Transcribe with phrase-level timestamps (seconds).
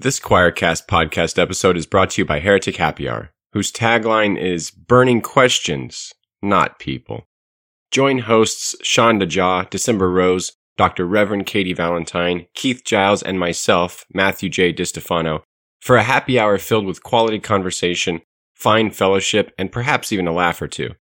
[0.00, 4.70] This Quoircast podcast episode is brought to you by Heretic Happy Hour, whose tagline is
[4.70, 7.26] Burning Questions, Not People.
[7.90, 11.04] Join hosts Sean DeJaw, December Rose, Dr.
[11.04, 14.72] Reverend Katie Valentine, Keith Giles, and myself, Matthew J.
[14.72, 15.42] DiStefano,
[15.80, 18.20] for a happy hour filled with quality conversation,
[18.54, 20.94] fine fellowship, and perhaps even a laugh or two.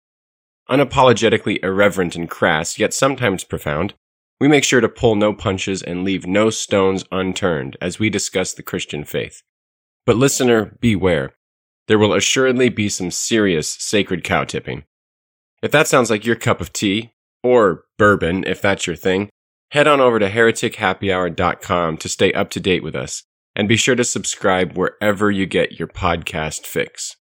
[0.71, 3.95] Unapologetically irreverent and crass, yet sometimes profound,
[4.41, 8.53] we make sure to pull no punches and leave no stones unturned as we discuss
[8.53, 9.43] the Christian faith.
[10.07, 11.34] But listener, beware.
[11.87, 14.84] There will assuredly be some serious sacred cow tipping.
[15.62, 17.12] If that sounds like your cup of tea,
[17.43, 19.30] or bourbon if that's your thing,
[19.70, 23.23] head on over to heretichappyhour.com to stay up to date with us,
[23.55, 27.16] and be sure to subscribe wherever you get your podcast fix.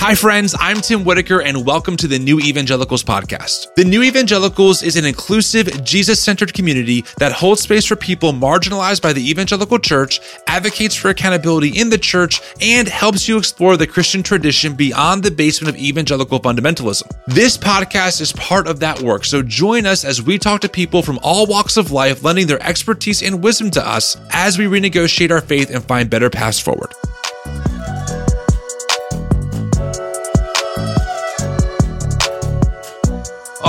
[0.00, 0.54] Hi, friends.
[0.58, 3.74] I'm Tim Whitaker, and welcome to the New Evangelicals podcast.
[3.74, 9.02] The New Evangelicals is an inclusive, Jesus centered community that holds space for people marginalized
[9.02, 13.86] by the evangelical church, advocates for accountability in the church, and helps you explore the
[13.86, 17.12] Christian tradition beyond the basement of evangelical fundamentalism.
[17.26, 21.02] This podcast is part of that work, so join us as we talk to people
[21.02, 25.30] from all walks of life, lending their expertise and wisdom to us as we renegotiate
[25.30, 26.90] our faith and find better paths forward.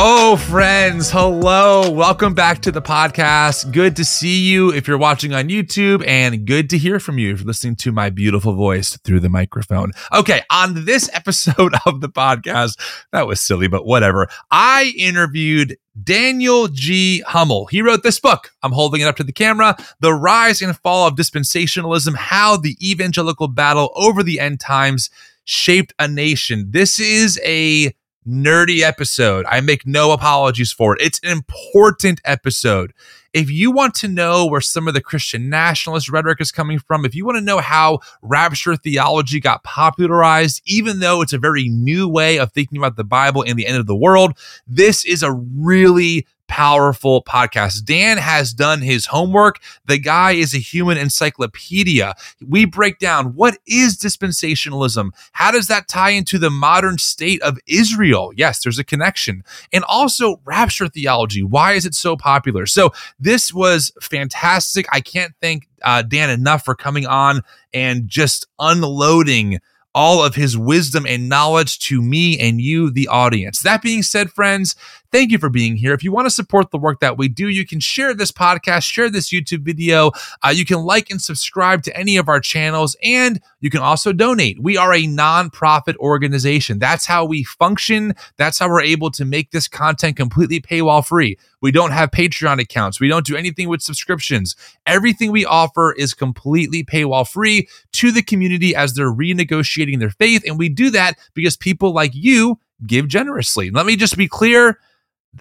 [0.03, 1.91] Oh, friends, hello.
[1.91, 3.71] Welcome back to the podcast.
[3.71, 7.31] Good to see you if you're watching on YouTube, and good to hear from you
[7.31, 9.91] if you're listening to my beautiful voice through the microphone.
[10.11, 12.79] Okay, on this episode of the podcast,
[13.11, 14.27] that was silly, but whatever.
[14.49, 17.21] I interviewed Daniel G.
[17.27, 17.67] Hummel.
[17.67, 18.49] He wrote this book.
[18.63, 22.75] I'm holding it up to the camera The Rise and Fall of Dispensationalism How the
[22.81, 25.11] Evangelical Battle Over the End Times
[25.43, 26.71] Shaped a Nation.
[26.71, 27.93] This is a
[28.27, 29.45] nerdy episode.
[29.49, 31.01] I make no apologies for it.
[31.01, 32.93] It's an important episode.
[33.33, 37.05] If you want to know where some of the Christian nationalist rhetoric is coming from,
[37.05, 41.69] if you want to know how rapture theology got popularized, even though it's a very
[41.69, 45.23] new way of thinking about the Bible and the end of the world, this is
[45.23, 47.85] a really powerful podcast.
[47.85, 49.61] Dan has done his homework.
[49.85, 52.13] The guy is a human encyclopedia.
[52.45, 55.11] We break down what is dispensationalism?
[55.31, 58.33] How does that tie into the modern state of Israel?
[58.35, 59.45] Yes, there's a connection.
[59.71, 61.41] And also rapture theology.
[61.41, 62.65] Why is it so popular?
[62.65, 64.85] So this was fantastic.
[64.91, 69.61] I can't thank uh, Dan enough for coming on and just unloading
[69.93, 73.61] all of his wisdom and knowledge to me and you, the audience.
[73.61, 74.75] That being said, friends,
[75.11, 75.93] Thank you for being here.
[75.93, 78.83] If you want to support the work that we do, you can share this podcast,
[78.83, 80.11] share this YouTube video.
[80.41, 84.13] Uh, you can like and subscribe to any of our channels, and you can also
[84.13, 84.61] donate.
[84.63, 86.79] We are a nonprofit organization.
[86.79, 88.13] That's how we function.
[88.37, 91.37] That's how we're able to make this content completely paywall free.
[91.59, 93.01] We don't have Patreon accounts.
[93.01, 94.55] We don't do anything with subscriptions.
[94.85, 100.43] Everything we offer is completely paywall free to the community as they're renegotiating their faith.
[100.47, 103.71] And we do that because people like you give generously.
[103.71, 104.79] Let me just be clear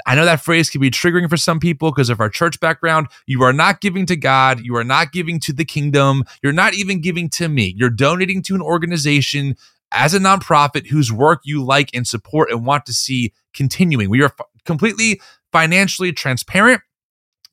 [0.07, 3.09] I know that phrase can be triggering for some people because of our church background.
[3.27, 4.61] You are not giving to God.
[4.61, 6.25] You are not giving to the kingdom.
[6.43, 7.75] You're not even giving to me.
[7.77, 9.57] You're donating to an organization
[9.93, 14.11] as a nonprofit whose work you like and support and want to see continuing.
[14.11, 15.21] We are f- completely
[15.53, 16.83] financially transparent.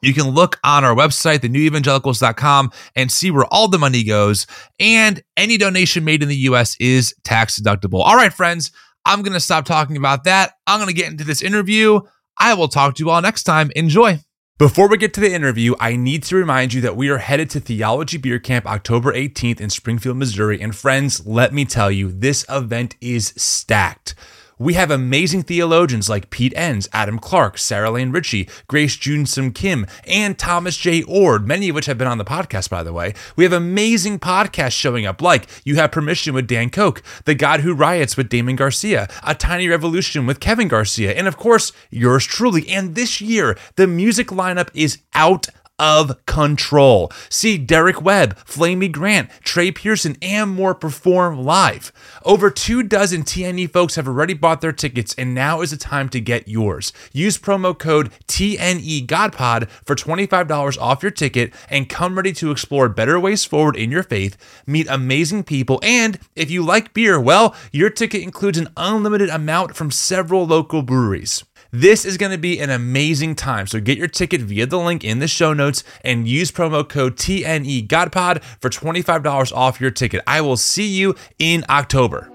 [0.04, 4.46] You can look on our website, thenewevangelicals.com, and see where all the money goes.
[4.80, 8.02] And any donation made in the US is tax deductible.
[8.02, 8.72] All right, friends,
[9.06, 10.54] I'm going to stop talking about that.
[10.68, 12.02] I'm going to get into this interview.
[12.40, 13.72] I will talk to you all next time.
[13.76, 14.20] Enjoy.
[14.58, 17.50] Before we get to the interview, I need to remind you that we are headed
[17.52, 20.60] to Theology Beer Camp October 18th in Springfield, Missouri.
[20.60, 24.16] And friends, let me tell you, this event is stacked.
[24.60, 29.86] We have amazing theologians like Pete Enns, Adam Clark, Sarah Lane Ritchie, Grace Ji-Sun Kim,
[30.08, 33.14] and Thomas Jay Oord, many of which have been on the podcast, by the way.
[33.36, 37.60] We have amazing podcasts showing up, like You Have Permission with Dan Koch, The God
[37.60, 42.26] Who Riots with Damon Garcia, A Tiny Revolution with Kevin Garcia, and of course, yours
[42.26, 42.68] truly.
[42.68, 45.50] And this year, the music lineup is out
[45.80, 47.12] of control.
[47.30, 51.92] See Derek Webb, Flamy Grant, Trey Pearson, and more perform live.
[52.24, 56.10] Over two dozen TNE folks have already bought their tickets, and now is the time
[56.10, 56.94] to get yours.
[57.14, 63.20] Use promo code TNEGodPod for $25 off your ticket and come ready to explore better
[63.20, 67.90] ways forward in your faith, meet amazing people, and if you like beer, well, your
[67.90, 71.44] ticket includes an unlimited amount from several local breweries.
[71.72, 73.68] This is going to be an amazing time.
[73.68, 77.18] So get your ticket via the link in the show notes and use promo code
[77.18, 80.22] TNE GodPod for $25 off your ticket.
[80.26, 82.32] I will see you in October.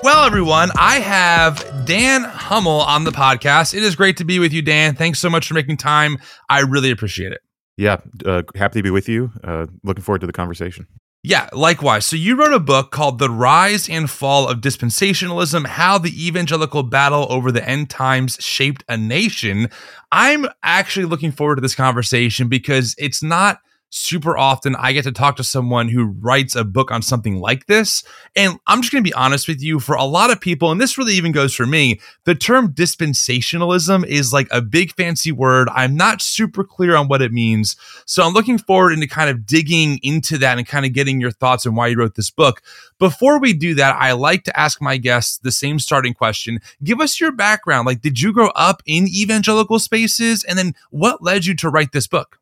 [0.00, 3.74] Well, everyone, I have Dan Hummel on the podcast.
[3.74, 4.94] It is great to be with you, Dan.
[4.94, 6.18] Thanks so much for making time.
[6.48, 7.42] I really appreciate it.
[7.78, 9.30] Yeah, uh, happy to be with you.
[9.42, 10.88] Uh, looking forward to the conversation.
[11.22, 12.04] Yeah, likewise.
[12.04, 16.82] So you wrote a book called The Rise and Fall of Dispensationalism How the Evangelical
[16.82, 19.68] Battle Over the End Times Shaped a Nation.
[20.10, 25.12] I'm actually looking forward to this conversation because it's not super often I get to
[25.12, 28.04] talk to someone who writes a book on something like this.
[28.36, 30.80] And I'm just going to be honest with you for a lot of people, and
[30.80, 35.68] this really even goes for me, the term dispensationalism is like a big fancy word.
[35.72, 37.76] I'm not super clear on what it means.
[38.04, 41.30] So I'm looking forward into kind of digging into that and kind of getting your
[41.30, 42.62] thoughts on why you wrote this book.
[42.98, 46.60] Before we do that, I like to ask my guests the same starting question.
[46.82, 47.86] Give us your background.
[47.86, 50.44] Like, did you grow up in evangelical spaces?
[50.44, 52.38] And then what led you to write this book?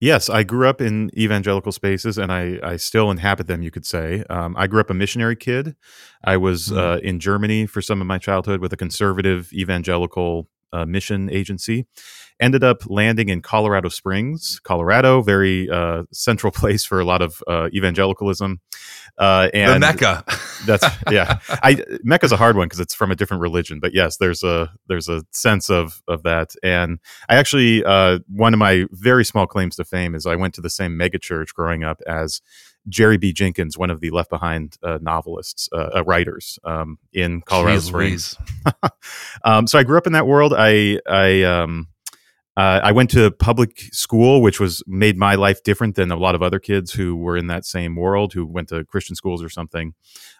[0.00, 3.62] Yes, I grew up in evangelical spaces, and I, I still inhabit them.
[3.62, 5.74] You could say um, I grew up a missionary kid.
[6.22, 6.78] I was mm.
[6.78, 11.86] uh, in Germany for some of my childhood with a conservative evangelical uh, mission agency.
[12.40, 17.42] Ended up landing in Colorado Springs, Colorado, very uh, central place for a lot of
[17.46, 18.60] uh, evangelicalism.
[19.18, 20.24] Uh, and the Mecca.
[20.64, 21.40] that's yeah.
[21.48, 24.70] I Mecca's a hard one because it's from a different religion, but yes, there's a
[24.86, 26.54] there's a sense of of that.
[26.62, 30.54] And I actually uh, one of my very small claims to fame is I went
[30.54, 32.40] to the same megachurch growing up as
[32.88, 33.32] Jerry B.
[33.32, 37.82] Jenkins, one of the Left Behind uh, novelists, uh, uh, writers um, in Colorado Jeez
[37.82, 38.36] Springs.
[39.44, 40.54] um, so I grew up in that world.
[40.56, 41.88] I I um,
[42.58, 46.34] uh, I went to public school, which was made my life different than a lot
[46.34, 49.48] of other kids who were in that same world, who went to Christian schools or
[49.48, 49.94] something.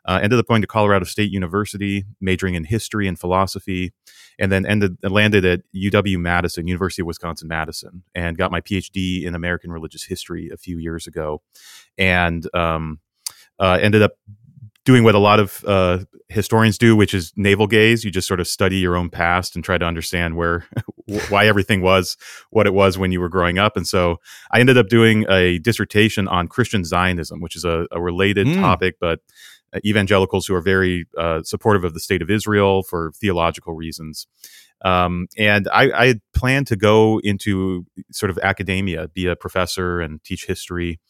[0.05, 3.93] Uh, ended up going to Colorado State University, majoring in history and philosophy,
[4.37, 9.23] and then ended landed at UW Madison, University of Wisconsin Madison, and got my PhD
[9.23, 11.41] in American religious history a few years ago,
[11.97, 12.99] and um,
[13.61, 14.15] uh, ended up
[14.85, 15.99] doing what a lot of uh,
[16.31, 18.05] historians do, which is navel gaze.
[18.05, 20.67] You just sort of study your own past and try to understand where,
[21.29, 22.17] why everything was
[22.51, 23.77] what it was when you were growing up.
[23.77, 24.17] And so
[24.51, 28.61] I ended up doing a dissertation on Christian Zionism, which is a, a related mm.
[28.61, 29.21] topic, but
[29.73, 34.27] uh, evangelicals who are very uh, supportive of the state of Israel for theological reasons.
[34.85, 40.01] Um, and I, I had planned to go into sort of academia, be a professor
[40.01, 41.01] and teach history.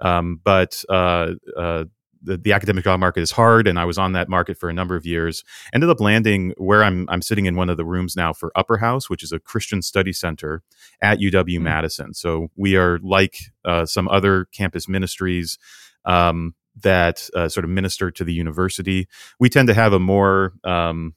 [0.00, 1.84] Um, but uh, uh,
[2.22, 4.72] the, the academic job market is hard, and I was on that market for a
[4.72, 5.44] number of years.
[5.72, 8.78] Ended up landing where I'm I'm sitting in one of the rooms now for Upper
[8.78, 10.62] House, which is a Christian study center
[11.00, 11.62] at UW mm-hmm.
[11.62, 12.14] Madison.
[12.14, 15.58] So we are like uh, some other campus ministries.
[16.04, 19.08] Um, that uh, sort of minister to the university.
[19.40, 21.14] We tend to have a more um,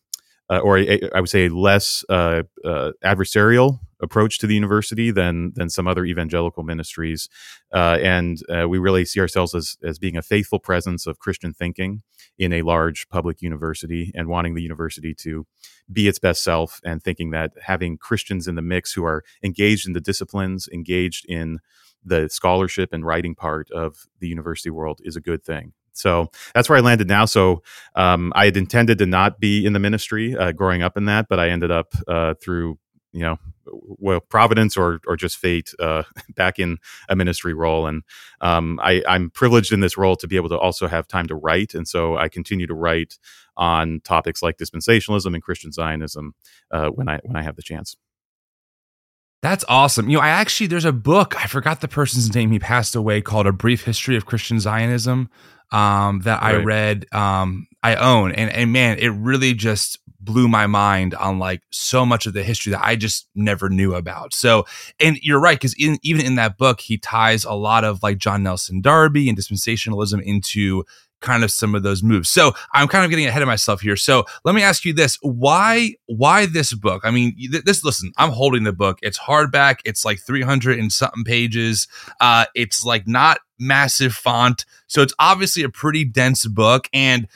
[0.49, 5.53] uh, or a, I would say less uh, uh, adversarial approach to the university than
[5.55, 7.29] than some other evangelical ministries,
[7.73, 11.53] uh, and uh, we really see ourselves as as being a faithful presence of Christian
[11.53, 12.01] thinking
[12.37, 15.45] in a large public university, and wanting the university to
[15.91, 19.87] be its best self, and thinking that having Christians in the mix who are engaged
[19.87, 21.59] in the disciplines, engaged in
[22.03, 25.73] the scholarship and writing part of the university world is a good thing.
[25.91, 27.25] So that's where I landed now.
[27.25, 27.61] So
[27.95, 31.27] um, I had intended to not be in the ministry uh, growing up in that,
[31.29, 32.79] but I ended up uh, through
[33.11, 36.03] you know well providence or or just fate uh,
[36.35, 38.03] back in a ministry role and
[38.41, 41.35] um, I, i'm privileged in this role to be able to also have time to
[41.35, 43.17] write and so i continue to write
[43.57, 46.33] on topics like dispensationalism and christian zionism
[46.71, 47.97] uh, when i when i have the chance
[49.41, 50.09] that's awesome.
[50.09, 53.21] You know, I actually there's a book, I forgot the person's name, he passed away
[53.21, 55.29] called A Brief History of Christian Zionism
[55.71, 56.55] um, that right.
[56.55, 61.39] I read, um, I own, and and man, it really just blew my mind on
[61.39, 64.33] like so much of the history that I just never knew about.
[64.33, 64.65] So,
[64.99, 68.43] and you're right because even in that book, he ties a lot of like John
[68.43, 70.83] Nelson Darby and dispensationalism into
[71.21, 72.29] kind of some of those moves.
[72.29, 73.95] So I'm kind of getting ahead of myself here.
[73.95, 77.01] So let me ask you this: why why this book?
[77.03, 78.99] I mean, this listen, I'm holding the book.
[79.01, 79.79] It's hardback.
[79.85, 81.87] It's like 300 and something pages.
[82.19, 87.27] Uh, it's like not massive font, so it's obviously a pretty dense book and.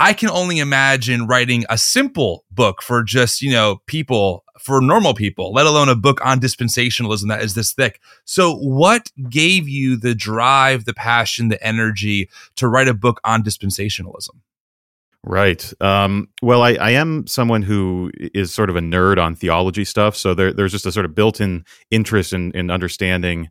[0.00, 5.12] I can only imagine writing a simple book for just, you know, people for normal
[5.12, 8.00] people, let alone a book on dispensationalism that is this thick.
[8.24, 13.42] So, what gave you the drive, the passion, the energy to write a book on
[13.42, 14.40] dispensationalism?
[15.22, 15.70] Right.
[15.82, 20.16] Um, well, I, I, am someone who is sort of a nerd on theology stuff.
[20.16, 23.50] So there, there's just a sort of built-in interest in, in understanding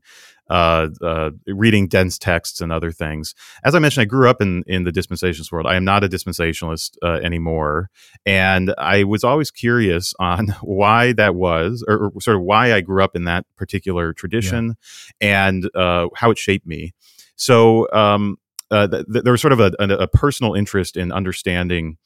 [0.50, 3.36] uh, uh, reading dense texts and other things.
[3.64, 5.68] As I mentioned, I grew up in in the dispensationalist world.
[5.68, 7.90] I am not a dispensationalist uh, anymore,
[8.26, 12.82] and I was always curious on why that was, or, or, sort of why I
[12.82, 14.76] grew up in that particular tradition,
[15.22, 15.48] yeah.
[15.48, 16.94] and uh, how it shaped me.
[17.36, 18.38] So um,
[18.72, 21.98] uh, th- th- there was sort of a, a, a personal interest in understanding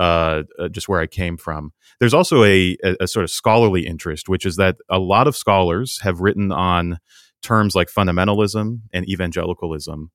[0.00, 1.72] uh, uh, just where I came from.
[1.98, 5.36] There's also a, a, a sort of scholarly interest, which is that a lot of
[5.36, 6.98] scholars have written on
[7.42, 10.10] terms like fundamentalism and evangelicalism.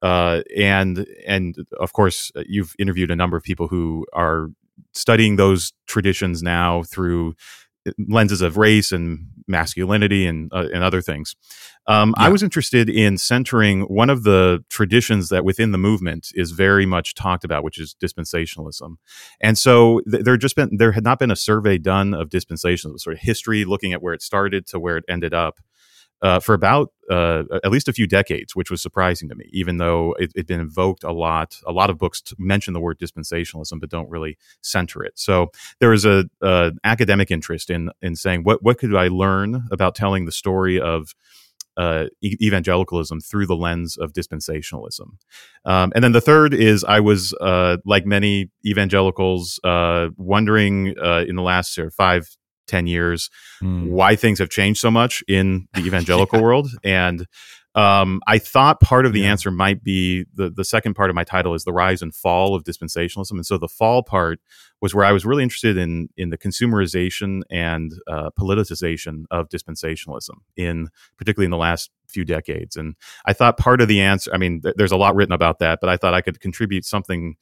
[0.00, 4.48] Uh, and and of course, you've interviewed a number of people who are
[4.94, 7.34] studying those traditions now through
[8.08, 11.34] lenses of race and masculinity and uh, and other things.
[11.86, 12.26] Um, yeah.
[12.26, 16.84] I was interested in centering one of the traditions that within the movement is very
[16.84, 18.96] much talked about, which is dispensationalism.
[19.40, 23.00] And so th- there just been there had not been a survey done of dispensationalism,
[23.00, 25.60] sort of history, looking at where it started to where it ended up
[26.22, 29.78] uh, for about uh, at least a few decades, which was surprising to me, even
[29.78, 31.56] though it had been invoked a lot.
[31.66, 35.18] A lot of books mention the word dispensationalism, but don't really center it.
[35.18, 39.68] So there was a, a academic interest in in saying what what could I learn
[39.70, 41.14] about telling the story of
[41.78, 45.12] uh, evangelicalism through the lens of dispensationalism.
[45.64, 51.24] Um, and then the third is I was, uh, like many evangelicals, uh, wondering uh,
[51.28, 52.36] in the last five
[52.68, 53.30] 10 years
[53.62, 53.88] mm.
[53.88, 56.44] why things have changed so much in the evangelical yeah.
[56.44, 57.26] world and
[57.78, 59.30] um, I thought part of the yeah.
[59.30, 62.56] answer might be the the second part of my title is the rise and fall
[62.56, 64.40] of dispensationalism, and so the fall part
[64.80, 70.38] was where I was really interested in in the consumerization and uh, politicization of dispensationalism
[70.56, 72.96] in particularly in the last few decades, and
[73.26, 74.32] I thought part of the answer.
[74.34, 76.84] I mean, th- there's a lot written about that, but I thought I could contribute
[76.84, 77.36] something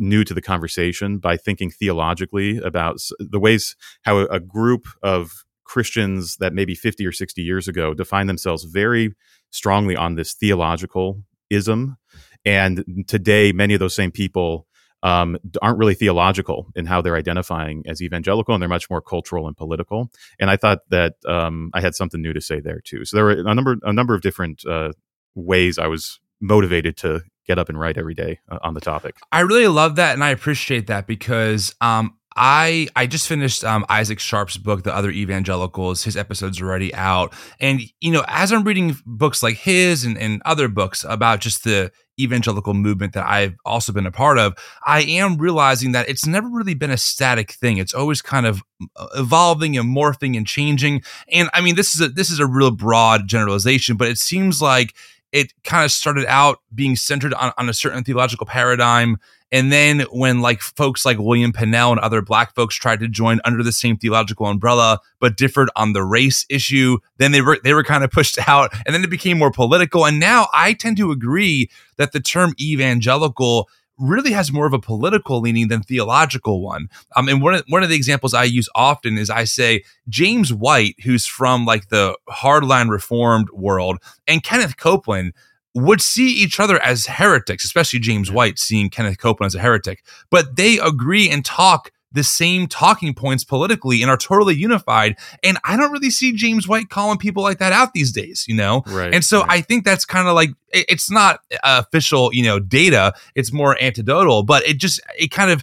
[0.00, 6.36] new to the conversation by thinking theologically about the ways how a group of Christians
[6.38, 9.14] that maybe 50 or 60 years ago defined themselves very
[9.50, 11.96] strongly on this theological ism.
[12.44, 14.66] And today, many of those same people
[15.02, 19.46] um, aren't really theological in how they're identifying as evangelical, and they're much more cultural
[19.46, 20.10] and political.
[20.38, 23.04] And I thought that um, I had something new to say there too.
[23.04, 24.92] So there were a number a number of different uh,
[25.34, 29.16] ways I was motivated to get up and write every day uh, on the topic.
[29.32, 33.84] I really love that, and I appreciate that because um, I I just finished um,
[33.88, 36.04] Isaac Sharp's book, The Other Evangelicals.
[36.04, 40.40] His episode's already out, and you know, as I'm reading books like his and, and
[40.44, 44.54] other books about just the evangelical movement that I've also been a part of,
[44.86, 47.78] I am realizing that it's never really been a static thing.
[47.78, 48.62] It's always kind of
[48.96, 51.02] uh, evolving and morphing and changing.
[51.32, 54.62] And I mean, this is a this is a real broad generalization, but it seems
[54.62, 54.94] like
[55.32, 59.18] it kind of started out being centered on, on a certain theological paradigm.
[59.52, 63.40] And then when like folks like William Pannell and other black folks tried to join
[63.44, 67.74] under the same theological umbrella, but differed on the race issue, then they were they
[67.74, 68.72] were kind of pushed out.
[68.86, 70.06] And then it became more political.
[70.06, 73.68] And now I tend to agree that the term evangelical
[74.00, 76.88] really has more of a political leaning than theological one.
[77.14, 80.52] Um, and one of, one of the examples I use often is I say James
[80.52, 85.34] White, who's from like the hardline reformed world, and Kenneth Copeland
[85.74, 90.04] would see each other as heretics, especially James White seeing Kenneth Copeland as a heretic.
[90.30, 95.16] But they agree and talk the same talking points politically and are totally unified.
[95.42, 98.54] And I don't really see James White calling people like that out these days, you
[98.54, 98.82] know?
[98.86, 99.14] Right.
[99.14, 99.50] And so right.
[99.50, 103.14] I think that's kind of like, it's not official, you know, data.
[103.34, 105.62] It's more anecdotal, but it just, it kind of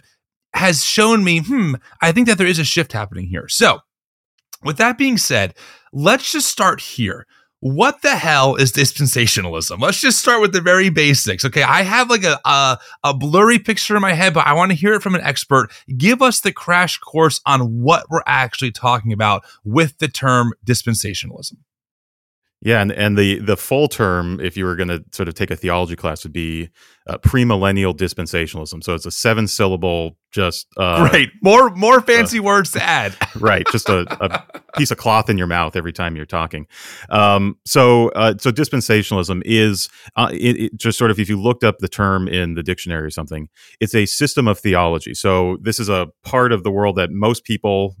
[0.54, 3.48] has shown me, hmm, I think that there is a shift happening here.
[3.48, 3.80] So
[4.64, 5.54] with that being said,
[5.92, 7.26] let's just start here
[7.60, 9.80] what the hell is dispensationalism?
[9.80, 11.44] Let's just start with the very basics.
[11.44, 14.70] Okay, I have like a a, a blurry picture in my head, but I want
[14.70, 15.70] to hear it from an expert.
[15.96, 21.56] Give us the crash course on what we're actually talking about with the term dispensationalism.
[22.60, 25.50] Yeah, and, and the the full term, if you were going to sort of take
[25.50, 26.70] a theology class, would be
[27.08, 28.82] uh, premillennial dispensationalism.
[28.82, 31.30] So it's a seven syllable just uh, great.
[31.42, 33.16] More more fancy uh, words to add.
[33.36, 34.44] right just a, a,
[34.76, 36.66] piece of cloth in your mouth every time you're talking.
[37.10, 41.64] Um, so uh, so dispensationalism is uh, it, it just sort of if you looked
[41.64, 43.48] up the term in the dictionary or something
[43.80, 45.14] it's a system of theology.
[45.14, 47.96] So this is a part of the world that most people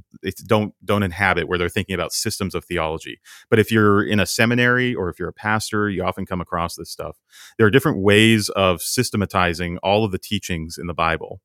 [0.46, 3.20] don't don't inhabit where they're thinking about systems of theology.
[3.50, 6.76] But if you're in a seminary or if you're a pastor you often come across
[6.76, 7.18] this stuff.
[7.56, 11.40] There are different ways of systematizing all of the teachings in the bible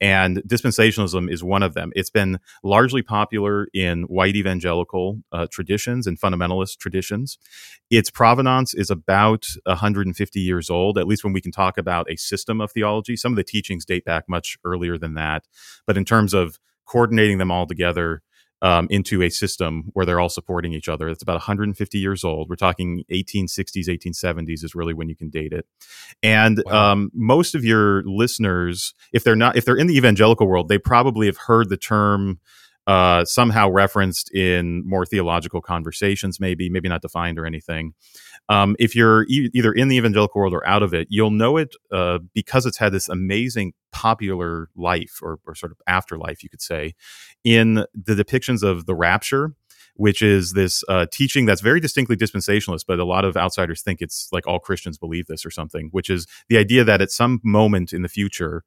[0.00, 1.92] and dispensationalism is one of them.
[1.96, 7.38] It's been largely popular in white evangelical uh, traditions and fundamentalist traditions.
[7.90, 12.16] Its provenance is about 150 years old, at least when we can talk about a
[12.16, 13.16] system of theology.
[13.16, 15.46] Some of the teachings date back much earlier than that.
[15.86, 18.22] But in terms of coordinating them all together,
[18.62, 21.08] um, into a system where they're all supporting each other.
[21.08, 22.48] It's about 150 years old.
[22.48, 25.66] We're talking 1860s, 1870s is really when you can date it.
[26.22, 26.92] And wow.
[26.92, 30.78] um, most of your listeners, if they're not, if they're in the evangelical world, they
[30.78, 32.40] probably have heard the term
[32.86, 37.94] uh, somehow referenced in more theological conversations, maybe, maybe not defined or anything.
[38.48, 41.56] Um, if you're e- either in the evangelical world or out of it, you'll know
[41.56, 46.48] it uh, because it's had this amazing popular life or, or sort of afterlife, you
[46.48, 46.94] could say,
[47.42, 49.54] in the depictions of the rapture
[49.96, 54.02] which is this uh, teaching that's very distinctly dispensationalist, but a lot of outsiders think
[54.02, 57.40] it's like all Christians believe this or something, which is the idea that at some
[57.42, 58.62] moment in the future,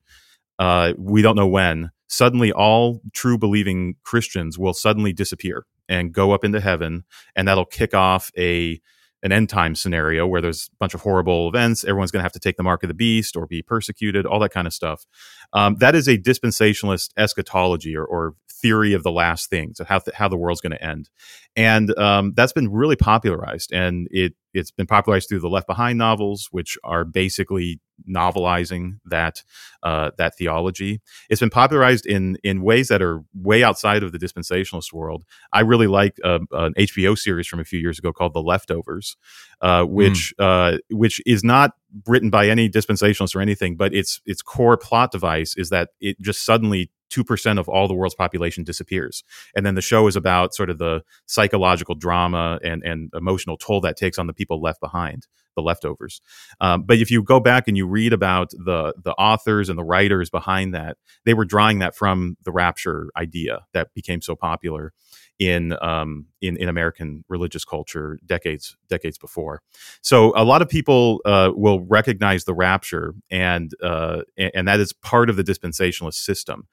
[0.58, 6.32] uh, we don't know when, suddenly all true believing Christians will suddenly disappear and go
[6.32, 8.82] up into heaven, and that'll kick off a
[9.22, 11.84] an end time scenario where there's a bunch of horrible events.
[11.84, 14.40] Everyone's going to have to take the mark of the beast or be persecuted, all
[14.40, 15.06] that kind of stuff.
[15.54, 20.16] Um, that is a dispensationalist eschatology or, or theory of the last things, how, th-
[20.16, 21.10] how the world's going to end.
[21.56, 23.74] And um, that's been really popularized.
[23.74, 27.80] And it, it's been popularized through the Left Behind novels, which are basically
[28.10, 29.44] novelizing that
[29.84, 31.02] uh, that theology.
[31.30, 35.26] It's been popularized in in ways that are way outside of the dispensationalist world.
[35.54, 39.18] I really like uh, an HBO series from a few years ago called The Leftovers,
[39.62, 39.94] uh, hmm.
[39.94, 40.80] which mm.
[40.90, 41.72] which is not
[42.08, 46.20] written by any dispensationalist or anything, but its its core plot device is that it
[46.22, 49.24] just suddenly 2% of all the world's population disappears.
[49.56, 53.82] And then the show is about sort of the psychological drama and, and emotional toll
[53.82, 56.22] that takes on the people left behind, the leftovers.
[56.62, 59.84] Um, but if you go back and you read about the, the authors and the
[59.84, 64.94] writers behind that, they were drawing that from the rapture idea that became so popular
[65.40, 69.62] in um, in in American religious culture decades decades before.
[70.02, 74.94] So a lot of people uh, will recognize the rapture, and uh, and that is
[74.94, 76.68] part of the dispensationalist system.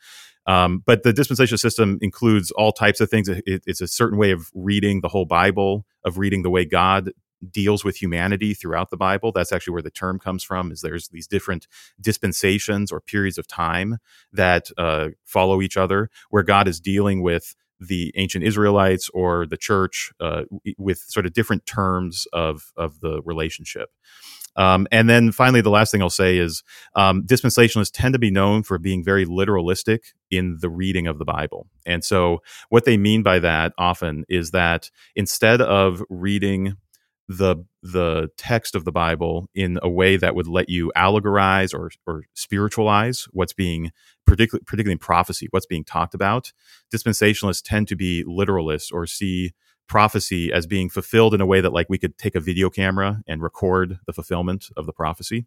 [0.48, 3.28] Um, but the dispensational system includes all types of things.
[3.28, 7.10] It, it's a certain way of reading the whole Bible, of reading the way God
[7.50, 9.32] deals with humanity throughout the Bible.
[9.32, 10.72] That's actually where the term comes from.
[10.72, 11.66] Is there's these different
[12.00, 13.98] dispensations or periods of time
[14.32, 19.56] that uh, follow each other, where God is dealing with the ancient Israelites or the
[19.56, 20.42] church uh,
[20.78, 23.90] with sort of different terms of of the relationship.
[24.56, 26.62] Um, and then finally, the last thing I'll say is
[26.94, 31.24] um, dispensationalists tend to be known for being very literalistic in the reading of the
[31.24, 31.66] Bible.
[31.84, 36.76] And so, what they mean by that often is that instead of reading
[37.28, 37.56] the
[37.92, 42.24] the text of the Bible in a way that would let you allegorize or or
[42.34, 43.92] spiritualize what's being
[44.26, 46.52] particularly particularly in prophecy, what's being talked about.
[46.94, 49.52] Dispensationalists tend to be literalists or see
[49.88, 53.22] prophecy as being fulfilled in a way that like we could take a video camera
[53.26, 55.46] and record the fulfillment of the prophecy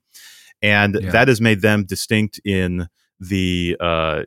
[0.61, 1.11] and yeah.
[1.11, 2.87] that has made them distinct in
[3.19, 4.23] the uh,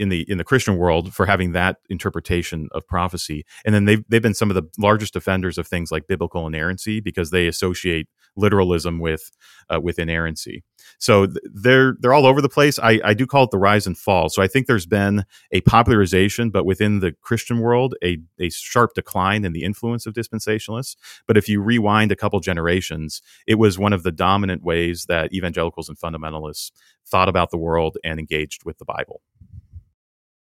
[0.00, 4.02] in the in the Christian world for having that interpretation of prophecy, and then they've
[4.08, 8.08] they've been some of the largest defenders of things like biblical inerrancy because they associate
[8.34, 9.30] literalism with
[9.68, 10.64] uh, with inerrancy.
[10.98, 12.78] So th- they're they're all over the place.
[12.78, 14.30] I, I do call it the rise and fall.
[14.30, 18.94] So I think there's been a popularization, but within the Christian world, a a sharp
[18.94, 20.96] decline in the influence of dispensationalists.
[21.26, 25.32] But if you rewind a couple generations, it was one of the dominant ways that
[25.34, 26.70] evangelicals and fundamentalists
[27.06, 29.20] thought about the world and engaged with the Bible.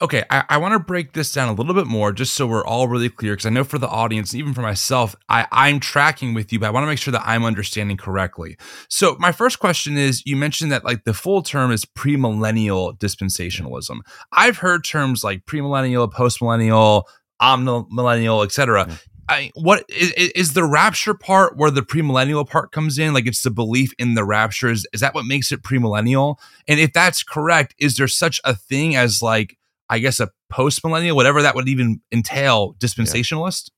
[0.01, 2.65] Okay, I, I want to break this down a little bit more just so we're
[2.65, 3.33] all really clear.
[3.33, 6.65] Because I know for the audience, even for myself, I, I'm tracking with you, but
[6.65, 8.57] I want to make sure that I'm understanding correctly.
[8.89, 13.99] So, my first question is you mentioned that like the full term is premillennial dispensationalism.
[14.31, 17.03] I've heard terms like premillennial, postmillennial,
[17.39, 18.87] amillennial, etc.
[18.89, 18.95] Yeah.
[19.29, 23.13] I, what is, is, the rapture part where the premillennial part comes in?
[23.13, 24.69] Like it's the belief in the rapture.
[24.69, 26.37] Is, is that what makes it premillennial?
[26.67, 29.57] And if that's correct, is there such a thing as like
[29.91, 33.69] I guess, a post millennial, whatever that would even entail, dispensationalist?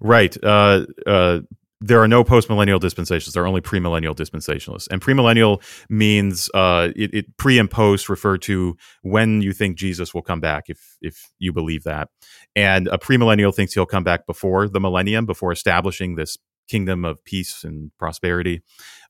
[0.00, 0.36] Right.
[0.42, 1.40] Uh, uh,
[1.80, 3.32] there are no post millennial dispensations.
[3.32, 4.88] There are only premillennial dispensationalists.
[4.90, 10.12] And premillennial means uh, it, it, pre and post refer to when you think Jesus
[10.12, 12.08] will come back, if if you believe that.
[12.56, 16.36] And a premillennial thinks he'll come back before the millennium, before establishing this
[16.68, 18.62] kingdom of peace and prosperity.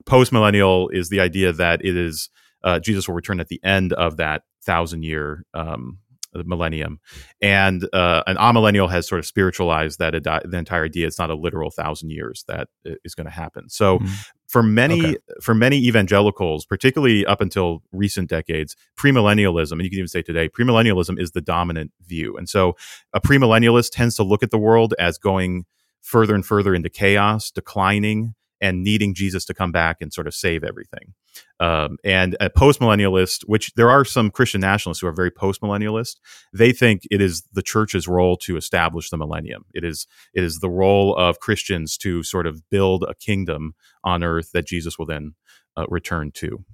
[0.04, 2.28] Post millennial is the idea that it is
[2.62, 5.98] uh, Jesus will return at the end of that thousand year um,
[6.44, 7.00] millennium,
[7.40, 11.06] and uh, an amillennial has sort of spiritualized that adi- the entire idea.
[11.06, 13.68] It's not a literal thousand years that is going to happen.
[13.68, 13.98] So.
[13.98, 14.14] Mm-hmm.
[14.48, 15.16] For many, okay.
[15.42, 20.48] for many evangelicals, particularly up until recent decades, premillennialism, and you can even say today,
[20.48, 22.36] premillennialism is the dominant view.
[22.36, 22.76] And so,
[23.12, 25.64] a premillennialist tends to look at the world as going
[26.00, 30.34] further and further into chaos, declining, and needing Jesus to come back and sort of
[30.34, 31.14] save everything.
[31.60, 36.16] Um, and a postmillennialist, which there are some Christian nationalists who are very postmillennialist,
[36.52, 39.64] they think it is the church's role to establish the millennium.
[39.74, 44.22] It is it is the role of Christians to sort of build a kingdom on
[44.22, 45.34] earth that Jesus will then
[45.76, 46.64] uh, return to.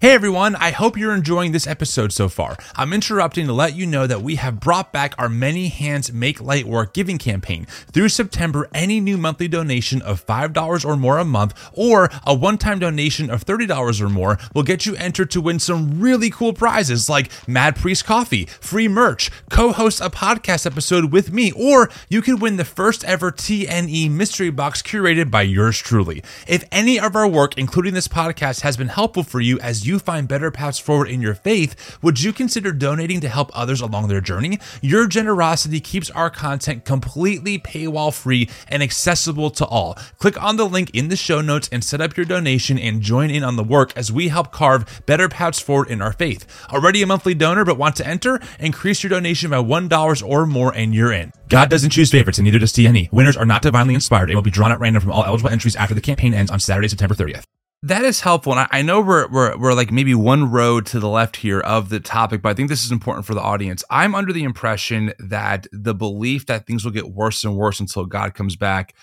[0.00, 2.56] Hey everyone, I hope you're enjoying this episode so far.
[2.76, 6.40] I'm interrupting to let you know that we have brought back our Many Hands Make
[6.40, 7.64] Light Work giving campaign.
[7.90, 12.58] Through September, any new monthly donation of $5 or more a month or a one
[12.58, 16.52] time donation of $30 or more will get you entered to win some really cool
[16.52, 21.90] prizes like Mad Priest Coffee, free merch, co host a podcast episode with me, or
[22.08, 26.22] you could win the first ever TNE mystery box curated by yours truly.
[26.46, 29.87] If any of our work, including this podcast, has been helpful for you as you
[29.96, 34.08] find better paths forward in your faith, would you consider donating to help others along
[34.08, 34.58] their journey?
[34.82, 39.96] Your generosity keeps our content completely paywall free and accessible to all.
[40.18, 43.30] Click on the link in the show notes and set up your donation and join
[43.30, 46.44] in on the work as we help carve better paths forward in our faith.
[46.72, 48.40] Already a monthly donor but want to enter?
[48.58, 51.32] Increase your donation by $1 or more and you're in.
[51.48, 53.12] God doesn't choose favorites and neither does TNE.
[53.12, 55.76] Winners are not divinely inspired and will be drawn at random from all eligible entries
[55.76, 57.44] after the campaign ends on Saturday, September 30th.
[57.82, 58.52] That is helpful.
[58.52, 61.60] And I, I know we're, we're, we're like maybe one road to the left here
[61.60, 63.84] of the topic, but I think this is important for the audience.
[63.88, 68.04] I'm under the impression that the belief that things will get worse and worse until
[68.04, 68.94] God comes back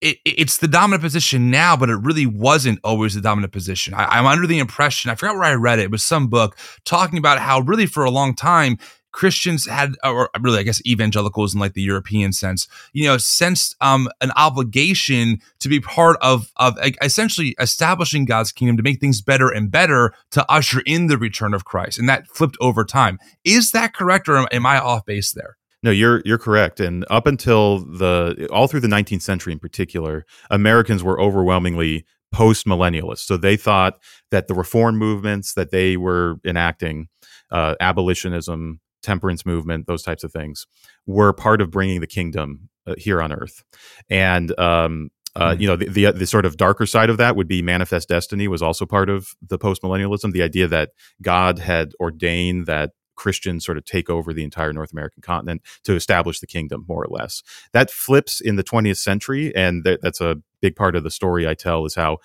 [0.00, 3.94] it, it's the dominant position now, but it really wasn't always the dominant position.
[3.94, 6.56] I, am under the impression, I forgot where I read it, it was some book
[6.84, 8.78] talking about how really for a long time,
[9.16, 13.74] Christians had, or really, I guess evangelicals in like the European sense, you know, sensed
[13.80, 19.22] um, an obligation to be part of of essentially establishing God's kingdom to make things
[19.22, 23.18] better and better to usher in the return of Christ, and that flipped over time.
[23.42, 25.56] Is that correct, or am, am I off base there?
[25.82, 26.78] No, you're you're correct.
[26.78, 32.66] And up until the all through the 19th century in particular, Americans were overwhelmingly post
[32.66, 33.20] millennialists.
[33.20, 33.98] So they thought
[34.30, 37.08] that the reform movements that they were enacting,
[37.50, 40.66] uh, abolitionism, temperance movement, those types of things,
[41.06, 43.64] were part of bringing the kingdom uh, here on earth.
[44.10, 45.60] And um, uh, mm-hmm.
[45.60, 48.48] you know, the, the, the sort of darker side of that would be manifest destiny
[48.48, 50.32] was also part of the post millennialism.
[50.32, 50.90] The idea that
[51.22, 55.94] God had ordained that Christians sort of take over the entire North American continent to
[55.94, 57.42] establish the kingdom, more or less.
[57.72, 61.48] That flips in the 20th century, and th- that's a big part of the story
[61.48, 62.18] I tell is how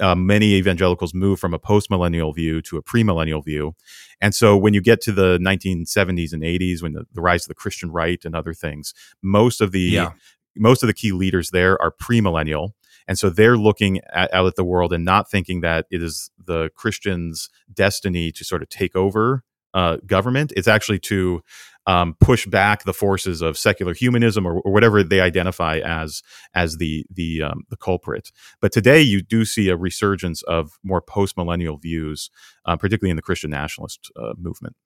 [0.00, 3.74] uh, many evangelicals move from a post-millennial view to a pre-millennial view.
[4.20, 7.48] And so when you get to the 1970s and 80s when the, the rise of
[7.48, 10.10] the christian right and other things most of the yeah.
[10.56, 12.74] most of the key leaders there are pre-millennial.
[13.08, 16.30] And so they're looking at, out at the world and not thinking that it is
[16.44, 20.52] the christians destiny to sort of take over uh, government.
[20.56, 21.42] It's actually to
[21.86, 26.22] um, push back the forces of secular humanism or, or whatever they identify as
[26.54, 28.30] as the the um, the culprit.
[28.60, 32.30] But today, you do see a resurgence of more post millennial views,
[32.64, 34.76] uh, particularly in the Christian nationalist uh, movement.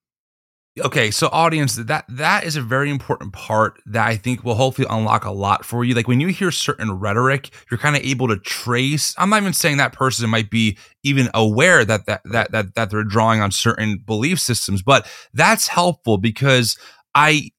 [0.82, 4.88] Okay, so audience, that that is a very important part that I think will hopefully
[4.90, 5.94] unlock a lot for you.
[5.94, 9.14] Like when you hear certain rhetoric, you're kind of able to trace.
[9.16, 12.90] I'm not even saying that person might be even aware that that that that, that
[12.90, 16.76] they're drawing on certain belief systems, but that's helpful because
[17.14, 17.52] I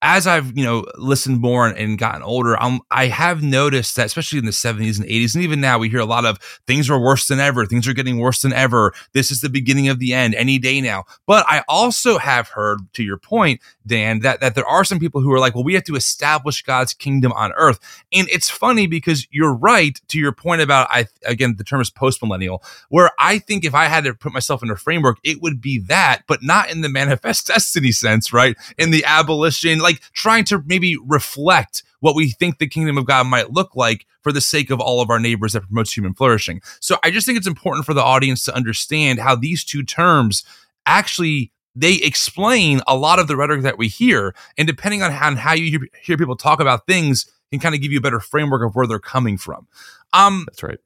[0.00, 4.06] as I've you know listened more and, and gotten older, I'm, I have noticed that
[4.06, 6.88] especially in the 70s and 80s, and even now we hear a lot of things
[6.88, 7.66] are worse than ever.
[7.66, 8.92] Things are getting worse than ever.
[9.12, 11.04] This is the beginning of the end any day now.
[11.26, 15.20] But I also have heard, to your point, Dan, that that there are some people
[15.20, 17.80] who are like, well, we have to establish God's kingdom on earth,
[18.12, 21.90] and it's funny because you're right to your point about I again the term is
[21.90, 25.42] post millennial, where I think if I had to put myself in a framework, it
[25.42, 28.56] would be that, but not in the manifest destiny sense, right?
[28.76, 33.26] In the abolition like trying to maybe reflect what we think the kingdom of God
[33.26, 36.60] might look like for the sake of all of our neighbors that promotes human flourishing.
[36.80, 40.44] So I just think it's important for the audience to understand how these two terms
[40.86, 45.34] actually they explain a lot of the rhetoric that we hear and depending on how,
[45.36, 48.20] how you hear, hear people talk about things can kind of give you a better
[48.20, 49.66] framework of where they're coming from.
[50.12, 50.78] Um, That's right.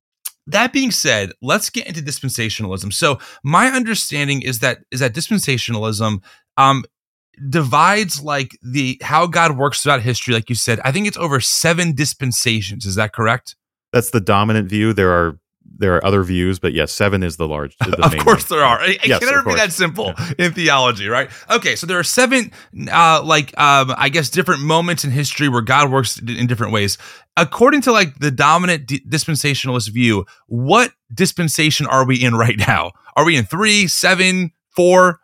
[0.47, 2.93] That being said, let's get into dispensationalism.
[2.93, 6.21] So my understanding is that is that dispensationalism
[6.57, 6.85] um,
[7.49, 10.81] divides like the how God works throughout history, like you said.
[10.85, 12.87] I think it's over seven dispensations.
[12.87, 13.57] Is that correct?
[13.93, 14.93] That's the dominant view.
[14.93, 15.39] There are
[15.79, 17.77] there are other views, but yes, seven is the large.
[17.79, 18.59] The of course, one.
[18.59, 18.85] there are.
[18.85, 20.47] It, yes, can never be that simple yeah.
[20.47, 21.31] in theology, right?
[21.51, 22.53] Okay, so there are seven,
[22.91, 26.99] uh, like um, I guess, different moments in history where God works in different ways.
[27.37, 32.93] According to like the dominant d- dispensationalist view, what dispensation are we in right now?
[33.17, 35.21] Are we in three, seven, four?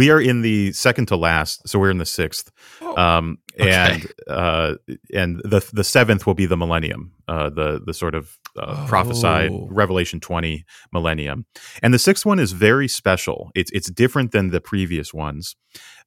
[0.00, 3.70] We are in the second to last, so we're in the sixth, oh, um, okay.
[3.70, 4.74] and uh,
[5.12, 8.86] and the the seventh will be the millennium, uh, the the sort of uh, oh.
[8.88, 11.44] prophesied Revelation twenty millennium,
[11.82, 13.50] and the sixth one is very special.
[13.54, 15.54] It's it's different than the previous ones,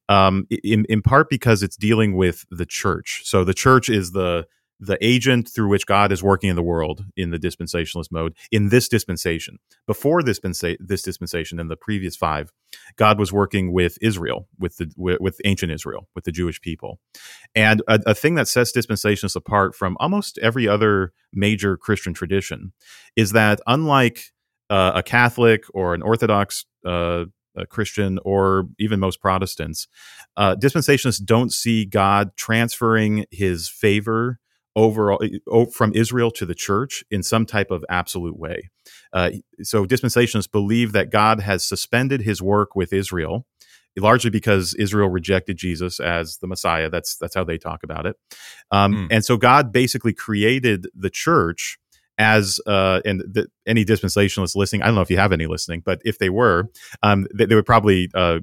[0.08, 3.22] um, in in part because it's dealing with the church.
[3.24, 4.48] So the church is the
[4.86, 8.68] the agent through which God is working in the world in the dispensationalist mode in
[8.68, 9.58] this dispensation.
[9.86, 10.40] Before this,
[10.80, 12.52] this dispensation and the previous five,
[12.96, 17.00] God was working with Israel, with the with, with ancient Israel, with the Jewish people.
[17.54, 22.72] And a, a thing that sets dispensationalists apart from almost every other major Christian tradition
[23.16, 24.32] is that unlike
[24.70, 27.24] uh, a Catholic or an Orthodox uh,
[27.56, 29.86] a Christian or even most Protestants,
[30.36, 34.40] uh, dispensationalists don't see God transferring His favor
[34.76, 35.16] over
[35.72, 38.70] from Israel to the church in some type of absolute way.
[39.12, 39.30] Uh,
[39.62, 43.46] so dispensationalists believe that God has suspended His work with Israel.
[43.96, 46.90] Largely because Israel rejected Jesus as the Messiah.
[46.90, 48.16] That's that's how they talk about it.
[48.72, 49.06] Um, mm.
[49.08, 51.78] And so God basically created the church
[52.18, 55.82] as uh, and the, any dispensationalist listening, I don't know if you have any listening,
[55.84, 56.70] but if they were,
[57.02, 58.40] um, they, they, would probably uh,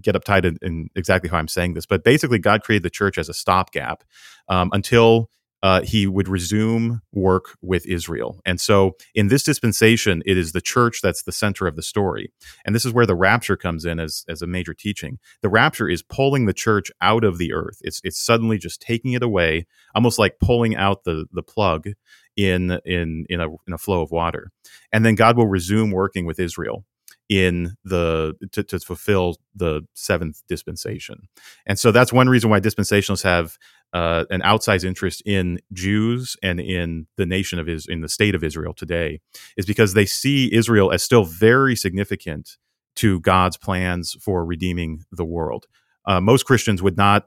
[0.00, 1.86] get uptight in, in, exactly how I'm saying this.
[1.86, 4.04] But basically, God created the church as a stopgap
[4.48, 5.28] um, until
[5.62, 8.40] uh, he would resume work with Israel.
[8.46, 12.32] And so in this dispensation, it is the church that's the center of the story.
[12.64, 15.18] And this is where the rapture comes in as, as a major teaching.
[15.42, 17.78] The rapture is pulling the church out of the earth.
[17.82, 21.90] It's, it's suddenly just taking it away, almost like pulling out the, the plug
[22.36, 24.50] in in in a in a flow of water,
[24.92, 26.84] and then God will resume working with Israel
[27.30, 31.28] in the to, to fulfill the seventh dispensation,
[31.64, 33.56] and so that's one reason why dispensationalists have
[33.92, 38.34] uh, an outsized interest in Jews and in the nation of Is in the state
[38.34, 39.20] of Israel today,
[39.56, 42.58] is because they see Israel as still very significant
[42.96, 45.66] to God's plans for redeeming the world.
[46.06, 47.26] Uh, most Christians would not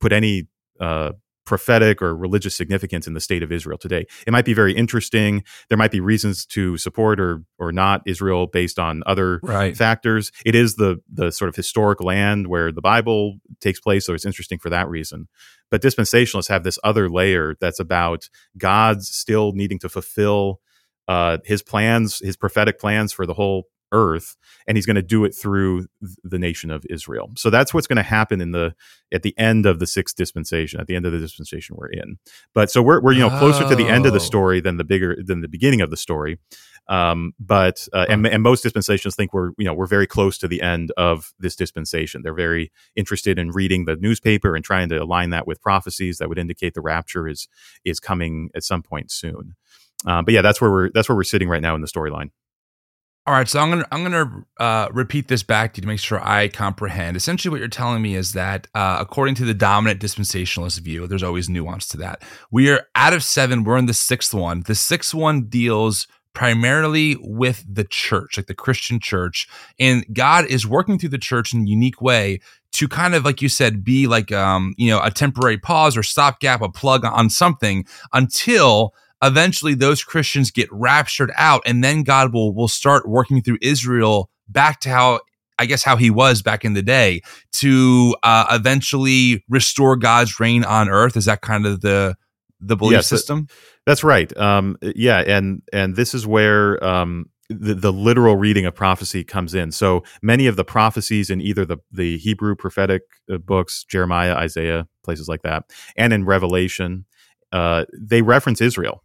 [0.00, 0.48] put any
[0.80, 1.12] uh,
[1.44, 4.06] prophetic or religious significance in the state of Israel today.
[4.26, 5.44] It might be very interesting.
[5.68, 9.76] There might be reasons to support or or not Israel based on other right.
[9.76, 10.32] factors.
[10.44, 14.26] It is the the sort of historic land where the Bible takes place, so it's
[14.26, 15.28] interesting for that reason.
[15.70, 20.60] But dispensationalists have this other layer that's about God's still needing to fulfill
[21.08, 25.24] uh, his plans, his prophetic plans for the whole earth and he's going to do
[25.24, 25.86] it through
[26.22, 27.30] the nation of Israel.
[27.36, 28.74] So that's what's going to happen in the
[29.12, 32.18] at the end of the sixth dispensation, at the end of the dispensation we're in.
[32.52, 33.68] But so we're we're you know closer oh.
[33.68, 34.22] to the end of the oh.
[34.22, 36.38] story than the bigger than the beginning of the story.
[36.86, 40.48] Um, but uh, and, and most dispensations think we're you know we're very close to
[40.48, 42.22] the end of this dispensation.
[42.22, 46.28] They're very interested in reading the newspaper and trying to align that with prophecies that
[46.28, 47.48] would indicate the rapture is
[47.84, 49.54] is coming at some point soon.
[50.06, 52.30] Uh, but yeah, that's where we're that's where we're sitting right now in the storyline.
[53.26, 55.98] All right, so I'm gonna I'm gonna uh, repeat this back to you to make
[55.98, 57.16] sure I comprehend.
[57.16, 61.22] Essentially, what you're telling me is that uh, according to the dominant dispensationalist view, there's
[61.22, 62.22] always nuance to that.
[62.50, 63.64] We are out of seven.
[63.64, 64.62] We're in the sixth one.
[64.66, 69.48] The sixth one deals primarily with the church, like the Christian church,
[69.80, 72.40] and God is working through the church in a unique way
[72.72, 76.02] to kind of, like you said, be like um you know a temporary pause or
[76.02, 78.92] stopgap, a plug on something until
[79.26, 84.30] eventually those Christians get raptured out, and then God will will start working through Israel
[84.48, 85.20] back to how
[85.58, 87.22] I guess how he was back in the day
[87.54, 91.16] to uh, eventually restore God's reign on earth.
[91.16, 92.16] Is that kind of the
[92.60, 93.48] the belief yes, system?
[93.86, 94.34] That's right.
[94.36, 99.54] Um, yeah, and and this is where um, the, the literal reading of prophecy comes
[99.54, 99.70] in.
[99.70, 104.88] So many of the prophecies in either the the Hebrew prophetic uh, books, Jeremiah, Isaiah,
[105.02, 105.64] places like that,
[105.96, 107.04] and in Revelation,
[107.52, 109.02] uh, they reference Israel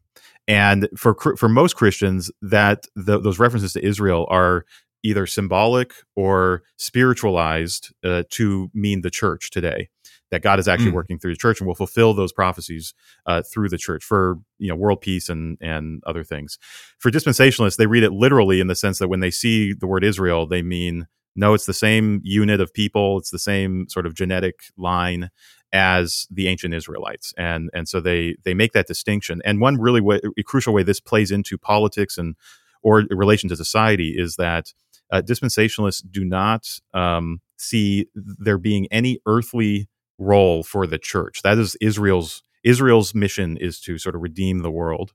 [0.50, 4.66] and for for most Christians, that the, those references to Israel are
[5.04, 9.90] either symbolic or spiritualized uh, to mean the church today.
[10.32, 10.96] That God is actually mm.
[10.96, 12.94] working through the church and will fulfill those prophecies
[13.26, 16.58] uh, through the church for you know world peace and and other things.
[16.98, 20.04] For dispensationalists, they read it literally in the sense that when they see the word
[20.04, 24.16] Israel, they mean no, it's the same unit of people, it's the same sort of
[24.16, 25.30] genetic line,
[25.71, 29.41] as the ancient Israelites, and and so they they make that distinction.
[29.45, 32.36] And one really way, crucial way this plays into politics and
[32.82, 34.73] or relation to society is that
[35.12, 41.41] uh, dispensationalists do not um, see there being any earthly role for the church.
[41.43, 45.13] That is Israel's Israel's mission is to sort of redeem the world.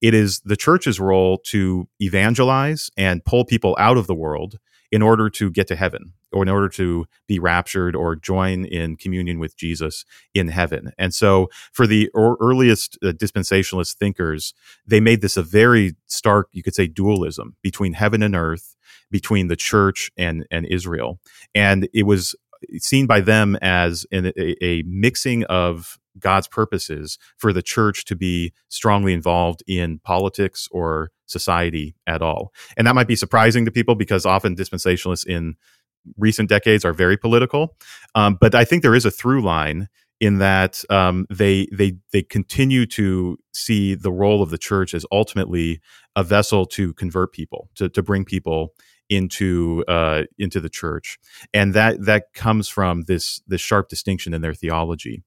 [0.00, 4.58] It is the church's role to evangelize and pull people out of the world
[4.92, 8.96] in order to get to heaven or in order to be raptured or join in
[8.96, 10.92] communion with Jesus in heaven.
[10.98, 14.52] And so for the earliest uh, dispensationalist thinkers,
[14.86, 18.76] they made this a very stark, you could say, dualism between heaven and earth,
[19.10, 21.18] between the church and, and Israel.
[21.54, 22.36] And it was
[22.78, 28.16] seen by them as an, a, a mixing of God's purposes for the church to
[28.16, 32.52] be strongly involved in politics or society at all.
[32.76, 35.56] And that might be surprising to people because often dispensationalists in
[36.16, 37.76] recent decades are very political.
[38.14, 39.88] Um, but I think there is a through line
[40.20, 45.04] in that um, they they they continue to see the role of the church as
[45.12, 45.80] ultimately
[46.14, 48.72] a vessel to convert people, to to bring people
[49.08, 51.18] into uh, into the church,
[51.52, 55.22] and that that comes from this this sharp distinction in their theology.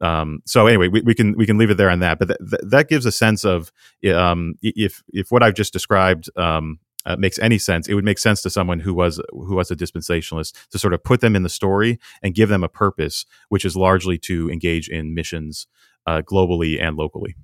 [0.00, 2.60] Um, so anyway, we, we, can we can leave it there on that, but th-
[2.64, 3.70] that gives a sense of
[4.12, 8.18] um, if if what I've just described um, uh, makes any sense, it would make
[8.18, 11.42] sense to someone who was who was a dispensationalist to sort of put them in
[11.42, 15.66] the story and give them a purpose, which is largely to engage in missions
[16.06, 17.34] uh, globally and locally.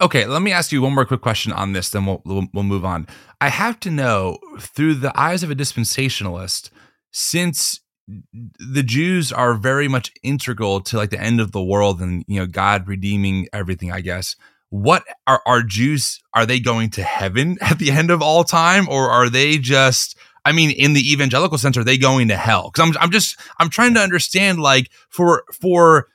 [0.00, 2.64] Okay, let me ask you one more quick question on this, then we'll, we'll, we'll
[2.64, 3.06] move on.
[3.40, 6.68] I have to know through the eyes of a dispensationalist,
[7.12, 12.24] since the Jews are very much integral to like the end of the world and
[12.28, 14.36] you know God redeeming everything, I guess
[14.82, 16.20] what are our Jews?
[16.34, 20.16] Are they going to heaven at the end of all time, or are they just?
[20.44, 22.70] I mean, in the evangelical sense, are they going to hell?
[22.70, 24.60] Because I'm, I'm just, I'm trying to understand.
[24.60, 26.08] Like for for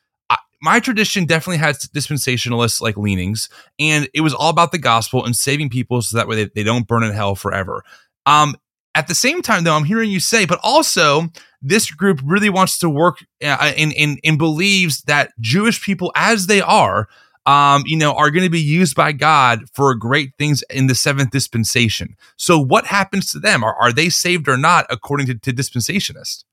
[0.62, 5.36] my tradition, definitely has dispensationalist like leanings, and it was all about the gospel and
[5.36, 7.84] saving people so that way they, they don't burn in hell forever.
[8.26, 8.56] Um,
[8.94, 11.30] at the same time, though, I'm hearing you say, but also
[11.62, 16.46] this group really wants to work uh, in in and believes that Jewish people, as
[16.46, 17.08] they are,
[17.46, 20.96] um, you know, are going to be used by God for great things in the
[20.96, 22.16] seventh dispensation.
[22.38, 23.64] So, what happens to them?
[23.64, 26.44] Are, are they saved or not, according to, to dispensationalists?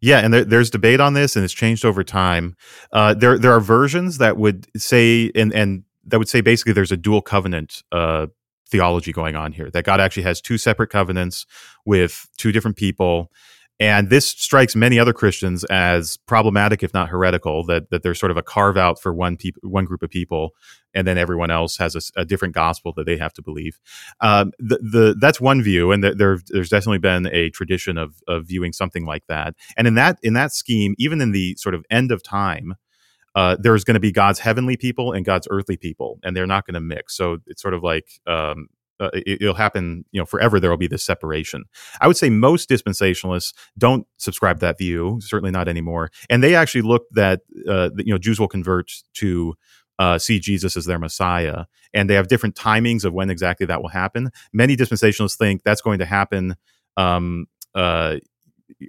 [0.00, 2.56] Yeah, and there, there's debate on this, and it's changed over time.
[2.92, 6.92] Uh, there, there are versions that would say, and and that would say basically there's
[6.92, 8.26] a dual covenant uh,
[8.68, 9.70] theology going on here.
[9.70, 11.46] That God actually has two separate covenants
[11.86, 13.30] with two different people,
[13.80, 18.30] and this strikes many other Christians as problematic, if not heretical, that, that there's sort
[18.30, 20.54] of a carve out for one peop- one group of people,
[20.94, 23.80] and then everyone else has a, a different gospel that they have to believe.
[24.20, 28.46] Um, the, the, that's one view, and there, there's definitely been a tradition of, of
[28.46, 29.54] viewing something like that.
[29.76, 32.74] And in that in that scheme, even in the sort of end of time,
[33.34, 36.64] uh, there's going to be God's heavenly people and God's earthly people, and they're not
[36.64, 37.16] going to mix.
[37.16, 38.68] So it's sort of like um,
[39.00, 40.60] uh, it, will happen, you know, forever.
[40.60, 41.64] There will be this separation.
[42.00, 46.10] I would say most dispensationalists don't subscribe to that view, certainly not anymore.
[46.30, 49.54] And they actually look that, uh, you know, Jews will convert to
[49.98, 53.80] uh, see Jesus as their Messiah, and they have different timings of when exactly that
[53.80, 54.30] will happen.
[54.52, 56.56] Many dispensationalists think that's going to happen.
[56.96, 58.16] Um, uh,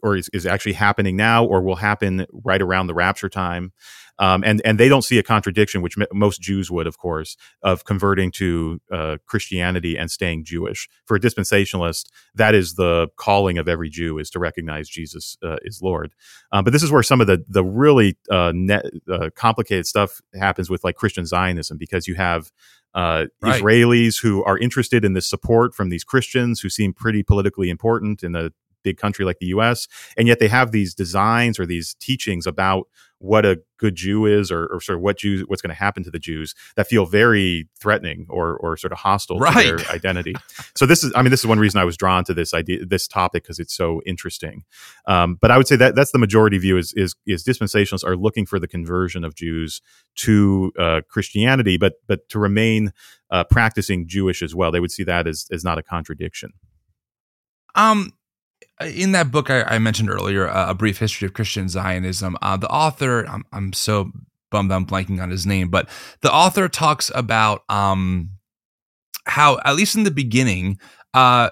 [0.03, 3.73] or is, is actually happening now or will happen right around the rapture time
[4.19, 7.35] um, and and they don't see a contradiction, which m- most Jews would, of course,
[7.61, 10.87] of converting to uh, Christianity and staying Jewish.
[11.05, 15.57] For a dispensationalist, that is the calling of every Jew is to recognize Jesus uh,
[15.63, 16.13] is Lord.
[16.51, 20.21] Um, but this is where some of the the really uh, net, uh, complicated stuff
[20.39, 22.51] happens with like Christian Zionism, because you have
[22.93, 23.61] uh, right.
[23.61, 28.23] Israelis who are interested in this support from these Christians who seem pretty politically important
[28.23, 28.51] in a
[28.83, 32.87] big country like the US, and yet they have these designs or these teachings about
[33.25, 36.03] what a good Jew is, or, or sort of what Jews, what's going to happen
[36.03, 39.65] to the Jews that feel very threatening or or sort of hostile right.
[39.65, 40.35] to their identity.
[40.75, 42.85] so this is, I mean, this is one reason I was drawn to this idea,
[42.85, 44.63] this topic, because it's so interesting.
[45.07, 48.15] Um, but I would say that that's the majority view is is is dispensationalists are
[48.15, 49.81] looking for the conversion of Jews
[50.17, 52.93] to uh, Christianity, but but to remain
[53.29, 54.71] uh, practicing Jewish as well.
[54.71, 56.51] They would see that as as not a contradiction.
[57.75, 58.13] Um,
[58.81, 62.57] in that book I, I mentioned earlier, uh, a brief history of Christian Zionism, uh,
[62.57, 64.11] the author, I'm, I'm so
[64.51, 65.89] bummed I'm blanking on his name, but
[66.21, 68.31] the author talks about um,
[69.25, 70.79] how, at least in the beginning,
[71.13, 71.49] uh,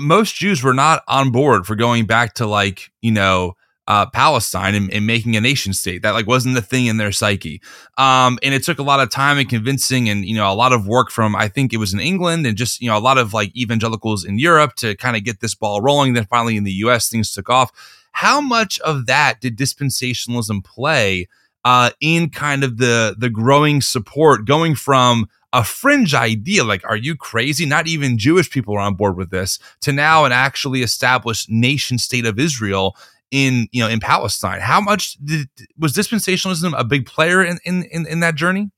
[0.00, 3.54] most Jews were not on board for going back to like you know
[3.88, 6.02] uh, Palestine and, and, making a nation state.
[6.02, 7.62] That like wasn't the thing in their psyche.
[7.96, 10.74] Um, and it took a lot of time and convincing, and you know a lot
[10.74, 13.16] of work from I think it was in England and just you know a lot
[13.16, 16.12] of like evangelicals in Europe to kind of get this ball rolling.
[16.12, 17.08] Then finally in the U.S.
[17.08, 17.72] things took off.
[18.12, 21.28] How much of that did dispensationalism play
[21.64, 26.96] uh, in kind of the the growing support going from a fringe idea like are
[26.96, 30.82] you crazy not even jewish people are on board with this to now an actually
[30.82, 32.94] established nation state of israel
[33.30, 34.60] in you know in Palestine.
[34.60, 38.70] How much did, was dispensationalism a big player in, in in in that journey?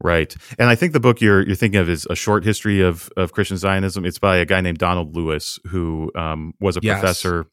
[0.00, 3.10] Right, and I think the book you're you're thinking of is a short history of
[3.16, 4.04] of Christian Zionism.
[4.04, 7.00] It's by a guy named Donald Lewis, who um, was a yes.
[7.00, 7.46] professor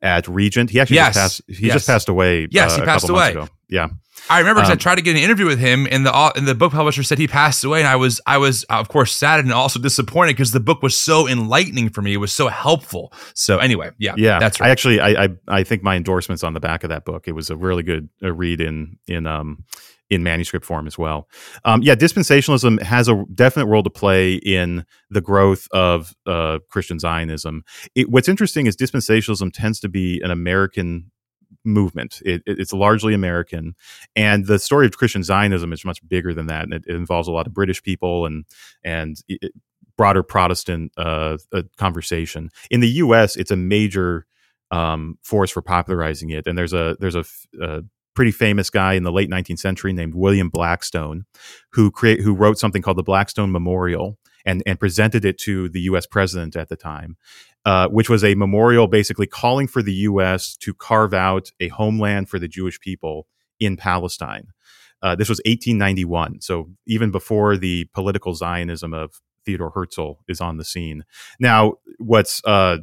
[0.00, 0.70] at Regent.
[0.70, 1.14] He actually yes.
[1.14, 1.58] just passed.
[1.58, 1.74] He yes.
[1.74, 2.48] just passed away.
[2.50, 3.36] Yes, uh, he passed away.
[3.70, 3.88] Yeah,
[4.28, 6.54] I remember um, I tried to get an interview with him, and the and the
[6.54, 9.52] book publisher said he passed away, and I was I was of course sad and
[9.52, 12.12] also disappointed because the book was so enlightening for me.
[12.12, 13.12] It was so helpful.
[13.34, 14.68] So anyway, yeah, yeah, that's right.
[14.68, 17.28] I actually I, I, I think my endorsements on the back of that book.
[17.28, 19.64] It was a really good uh, read in in um
[20.10, 21.28] in manuscript form as well.
[21.64, 26.98] Um, yeah, dispensationalism has a definite role to play in the growth of uh, Christian
[26.98, 27.62] Zionism.
[27.94, 31.12] It, what's interesting is dispensationalism tends to be an American
[31.64, 32.20] movement.
[32.24, 33.74] It, it, it's largely American,
[34.16, 37.28] and the story of Christian Zionism is much bigger than that, and it, it involves
[37.28, 38.44] a lot of British people and
[38.84, 39.16] and
[39.96, 42.48] broader Protestant uh, uh, conversation.
[42.70, 44.26] In the U.S., it's a major
[44.70, 47.24] um, force for popularizing it, and there's a there's a,
[47.60, 47.82] a
[48.14, 51.26] pretty famous guy in the late 19th century named William Blackstone,
[51.72, 55.80] who create who wrote something called the Blackstone Memorial and and presented it to the
[55.82, 56.06] U.S.
[56.06, 57.16] president at the time,
[57.64, 60.56] uh, which was a memorial basically calling for the U.S.
[60.58, 63.26] to carve out a homeland for the Jewish people
[63.58, 64.48] in Palestine.
[65.02, 70.58] Uh, this was 1891, so even before the political Zionism of Theodore Herzl is on
[70.58, 71.04] the scene.
[71.38, 72.78] Now, what's uh,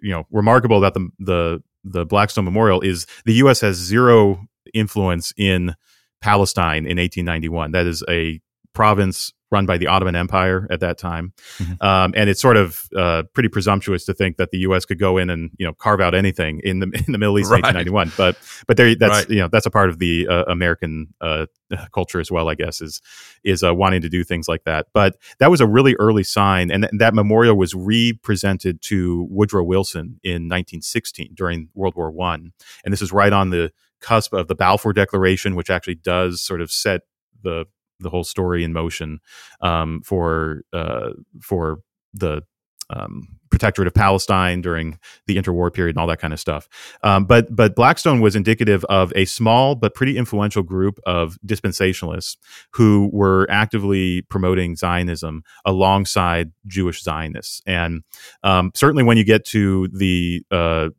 [0.00, 3.60] you know remarkable about the the the Blackstone Memorial is the U.S.
[3.60, 5.74] has zero influence in
[6.20, 7.72] Palestine in 1891.
[7.72, 8.40] That is a
[8.72, 11.84] province run by the Ottoman Empire at that time, mm-hmm.
[11.84, 14.84] um, and it's sort of uh, pretty presumptuous to think that the U.S.
[14.84, 17.50] could go in and you know carve out anything in the in the Middle East
[17.50, 17.58] right.
[17.58, 18.12] in 1891.
[18.16, 19.30] But but there, that's right.
[19.30, 21.46] you know that's a part of the uh, American uh,
[21.92, 23.00] culture as well, I guess, is
[23.44, 24.86] is uh, wanting to do things like that.
[24.92, 29.64] But that was a really early sign, and th- that memorial was re-presented to Woodrow
[29.64, 32.52] Wilson in 1916 during World War One,
[32.84, 36.60] and this is right on the cusp of the Balfour Declaration, which actually does sort
[36.60, 37.02] of set
[37.42, 37.66] the
[38.00, 39.20] the whole story in motion
[39.60, 41.80] um, for uh, for
[42.14, 42.42] the
[42.90, 46.68] um, protectorate of Palestine during the interwar period and all that kind of stuff.
[47.02, 52.36] Um, but but Blackstone was indicative of a small but pretty influential group of dispensationalists
[52.72, 57.60] who were actively promoting Zionism alongside Jewish Zionists.
[57.66, 58.02] And
[58.42, 60.90] um, certainly when you get to the uh,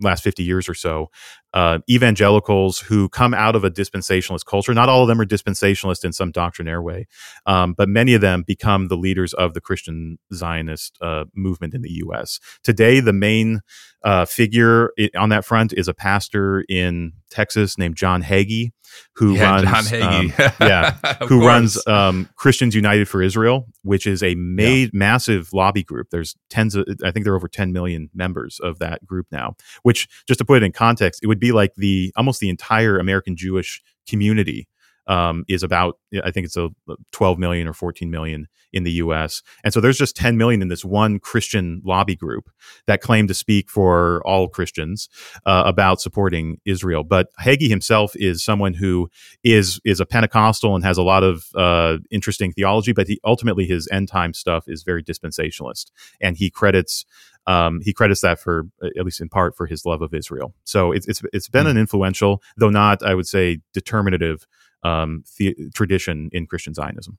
[0.00, 1.10] last 50 years or so
[1.54, 6.04] uh, evangelicals who come out of a dispensationalist culture not all of them are dispensationalist
[6.04, 7.06] in some doctrinaire way
[7.46, 11.82] um, but many of them become the leaders of the christian zionist uh, movement in
[11.82, 13.60] the us today the main
[14.04, 18.70] uh, figure on that front is a pastor in Texas named John Hagee,
[19.16, 20.40] who yeah, runs John Hagee.
[20.40, 21.44] Um, yeah, who course.
[21.44, 24.98] runs um, Christians United for Israel, which is a made yeah.
[24.98, 26.08] massive lobby group.
[26.10, 29.56] There's tens of, I think there are over 10 million members of that group now.
[29.88, 32.98] Which, just to put it in context, it would be like the almost the entire
[32.98, 34.68] American Jewish community
[35.08, 36.68] um, is about I think it's a
[37.12, 39.42] 12 million or 14 million in the U.S.
[39.64, 42.50] And so there's just 10 million in this one Christian lobby group
[42.86, 45.08] that claim to speak for all Christians
[45.46, 47.02] uh, about supporting Israel.
[47.04, 49.08] But Hagee himself is someone who
[49.42, 53.64] is is a Pentecostal and has a lot of uh, interesting theology, but he ultimately
[53.64, 55.86] his end time stuff is very dispensationalist,
[56.20, 57.06] and he credits.
[57.48, 60.54] Um, he credits that for, at least in part, for his love of Israel.
[60.64, 61.70] So it's it's, it's been mm.
[61.70, 64.46] an influential, though not, I would say, determinative
[64.82, 67.16] um, the, tradition in Christian Zionism.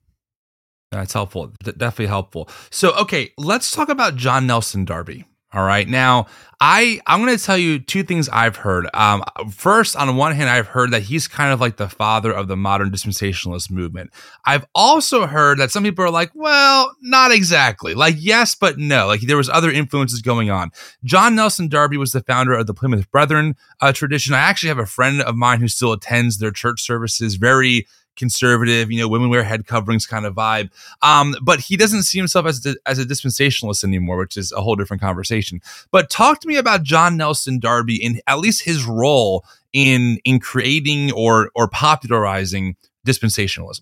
[0.92, 1.54] That's helpful.
[1.64, 2.48] definitely helpful.
[2.72, 5.26] So, okay, let's talk about John Nelson Darby.
[5.52, 5.88] All right.
[5.88, 6.28] Now,
[6.62, 8.88] I I'm going to tell you two things I've heard.
[8.94, 12.48] Um, first, on one hand, I've heard that he's kind of like the father of
[12.48, 14.12] the modern dispensationalist movement.
[14.46, 17.96] I've also heard that some people are like, well, not exactly.
[17.96, 19.08] Like, yes, but no.
[19.08, 20.70] Like, there was other influences going on.
[21.04, 24.36] John Nelson Darby was the founder of the Plymouth Brethren uh, tradition.
[24.36, 27.36] I actually have a friend of mine who still attends their church services.
[27.36, 27.88] Very
[28.20, 30.70] conservative, you know, women wear head coverings kind of vibe.
[31.02, 34.62] Um, but he doesn't see himself as a, as a dispensationalist anymore, which is a
[34.62, 35.62] whole different conversation.
[35.92, 39.44] But talk to me about John Nelson Darby and at least his role
[39.74, 42.76] in in creating or or popularizing
[43.08, 43.82] dispensationalism.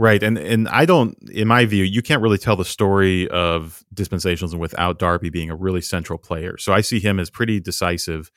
[0.00, 0.22] Right.
[0.22, 4.56] And and I don't in my view, you can't really tell the story of dispensationalism
[4.56, 6.56] without Darby being a really central player.
[6.56, 8.30] So I see him as pretty decisive.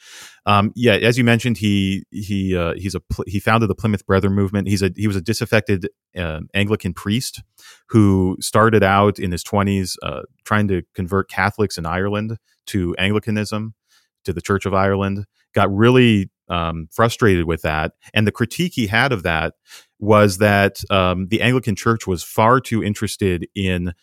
[0.47, 4.34] Um, yeah, as you mentioned, he he uh, he's a he founded the Plymouth Brethren
[4.34, 4.70] movement.
[4.70, 5.88] He's a he was a disaffected
[6.18, 7.43] uh, Anglican priest
[7.89, 12.38] who started out in his 20s uh, trying to convert Catholics in Ireland
[12.68, 13.76] to Anglicanism,
[14.26, 15.26] to the Church of Ireland.
[15.53, 19.53] Got really um, frustrated with that, and the critique he had of that
[20.02, 23.93] was that um, the Anglican Church was far too interested in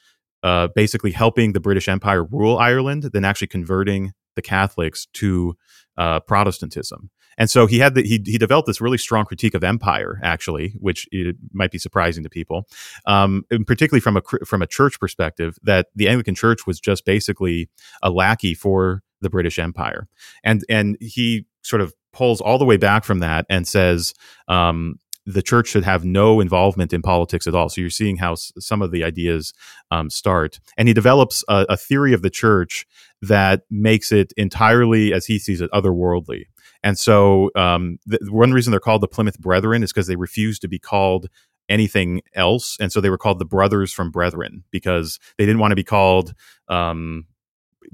[0.42, 5.56] uh, basically helping the British Empire rule Ireland than actually converting the Catholics to
[5.98, 7.10] uh, Protestantism.
[7.36, 10.74] And so he had the, he he developed this really strong critique of empire, actually,
[10.80, 11.08] which
[11.52, 12.66] might be surprising to people,
[13.06, 15.56] um, particularly from a from a church perspective.
[15.62, 17.68] That the Anglican Church was just basically
[18.02, 20.08] a lackey for the British Empire,
[20.42, 24.14] and and he sort of pulls all the way back from that and says,
[24.48, 24.98] um,
[25.28, 27.68] the church should have no involvement in politics at all.
[27.68, 29.52] So you're seeing how s- some of the ideas
[29.90, 30.58] um, start.
[30.78, 32.86] And he develops a, a, theory of the church
[33.20, 36.44] that makes it entirely, as he sees it, otherworldly.
[36.82, 37.98] And so um,
[38.28, 41.28] one reason they're called the Plymouth Brethren is because they refuse to be called
[41.68, 42.78] anything else.
[42.80, 45.84] And so they were called the Brothers from Brethren because they didn't want to be
[45.84, 46.32] called.
[46.68, 47.26] Um,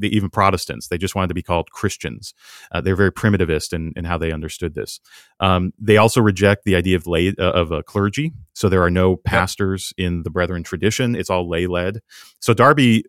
[0.02, 0.88] even Protestants.
[0.88, 2.34] They just wanted to be called Christians.
[2.72, 5.00] Uh, they're very primitivist in, in how they understood this.
[5.40, 8.32] Um, they also reject the idea of lay uh, of a clergy.
[8.54, 10.06] So there are no pastors yep.
[10.06, 11.14] in the Brethren tradition.
[11.14, 12.00] It's all lay led.
[12.40, 13.04] So Darby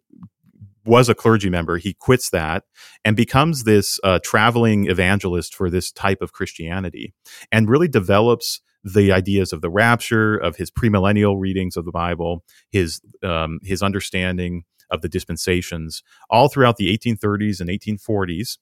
[0.85, 1.77] was a clergy member.
[1.77, 2.63] He quits that
[3.03, 7.13] and becomes this uh, traveling evangelist for this type of Christianity,
[7.51, 12.43] and really develops the ideas of the rapture, of his premillennial readings of the Bible,
[12.69, 18.57] his um, his understanding of the dispensations all throughout the 1830s and 1840s.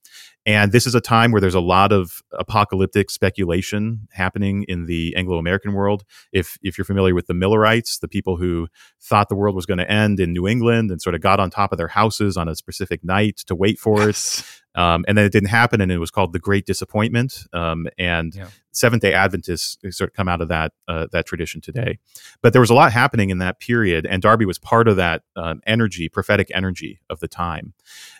[0.45, 5.15] And this is a time where there's a lot of apocalyptic speculation happening in the
[5.15, 6.03] Anglo-American world.
[6.33, 8.67] If if you're familiar with the Millerites, the people who
[9.01, 11.49] thought the world was going to end in New England and sort of got on
[11.49, 14.39] top of their houses on a specific night to wait for yes.
[14.39, 14.62] it.
[14.75, 17.45] Um, and then it didn't happen, and it was called the Great Disappointment.
[17.53, 18.47] Um, and yeah.
[18.71, 21.99] Seventh Day Adventists sort of come out of that uh, that tradition today.
[22.41, 25.21] But there was a lot happening in that period, and Darby was part of that
[25.35, 27.73] um, energy, prophetic energy of the time.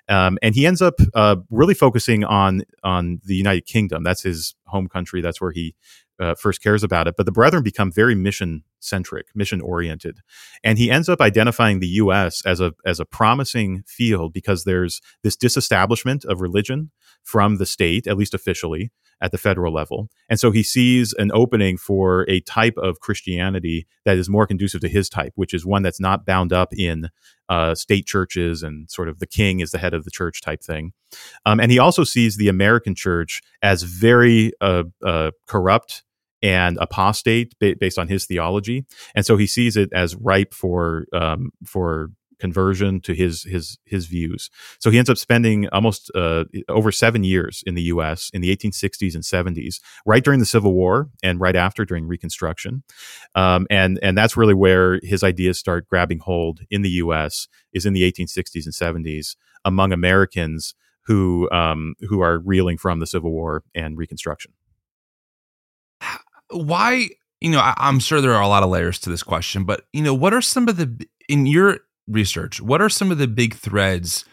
[0.08, 4.04] Um, and he ends up uh, really focusing on on the United Kingdom.
[4.04, 5.22] That's his home country.
[5.22, 5.76] That's where he
[6.20, 7.16] uh, first cares about it.
[7.18, 10.19] But the Brethren become very mission centric, mission oriented,
[10.63, 12.45] and he ends up identifying the U.S.
[12.45, 16.91] as a as a promising field because there's this disestablishment of religion
[17.23, 20.09] from the state, at least officially, at the federal level.
[20.29, 24.81] And so he sees an opening for a type of Christianity that is more conducive
[24.81, 27.09] to his type, which is one that's not bound up in
[27.47, 30.61] uh, state churches and sort of the king is the head of the church type
[30.61, 30.91] thing.
[31.45, 36.03] Um, and he also sees the American church as very uh, uh, corrupt
[36.44, 38.86] and apostate ba- based on his theology,
[39.16, 42.12] and so he sees it as ripe for um, for
[42.44, 44.50] conversion to his his his views.
[44.80, 48.30] So he ends up spending almost uh, over seven years in the U.S.
[48.34, 52.84] in the 1860s and 70s, right during the Civil War and right after during Reconstruction,
[53.34, 57.48] um, and and that's really where his ideas start grabbing hold in the U.S.
[57.72, 60.76] is in the 1860s and 70s among Americans
[61.06, 64.52] who um, who are reeling from the Civil War and Reconstruction.
[66.54, 67.10] Why?
[67.41, 69.86] You know, I, I'm sure there are a lot of layers to this question, but
[69.91, 73.28] you know, what are some of the in your research, what are some of the
[73.28, 74.26] big threads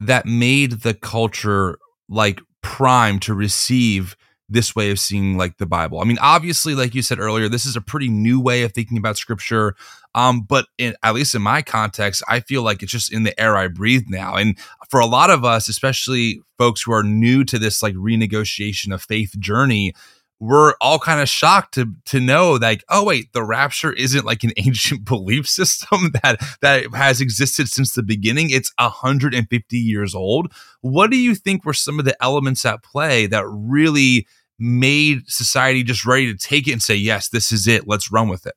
[0.00, 4.16] that made the culture like prime to receive
[4.48, 6.00] this way of seeing like the Bible?
[6.00, 8.98] I mean, obviously, like you said earlier, this is a pretty new way of thinking
[8.98, 9.74] about scripture.
[10.14, 13.38] Um, but in, at least in my context, I feel like it's just in the
[13.40, 14.34] air I breathe now.
[14.34, 14.58] And
[14.88, 19.02] for a lot of us, especially folks who are new to this like renegotiation of
[19.02, 19.94] faith journey,
[20.40, 24.42] we're all kind of shocked to to know like oh wait the rapture isn't like
[24.42, 28.50] an ancient belief system that that has existed since the beginning.
[28.50, 30.52] It's 150 years old.
[30.80, 34.26] What do you think were some of the elements at play that really
[34.58, 37.86] made society just ready to take it and say yes this is it.
[37.86, 38.54] Let's run with it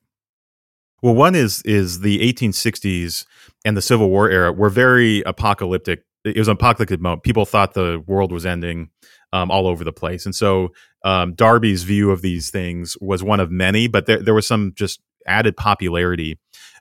[1.04, 3.26] well one is is the 1860s
[3.64, 6.02] and the civil war era were very apocalyptic.
[6.24, 7.22] It was an apocalyptic moment.
[7.22, 8.88] People thought the world was ending
[9.34, 10.24] um, all over the place.
[10.24, 10.68] And so
[11.04, 14.72] um, Darby's view of these things was one of many, but there, there was some
[14.76, 16.38] just added popularity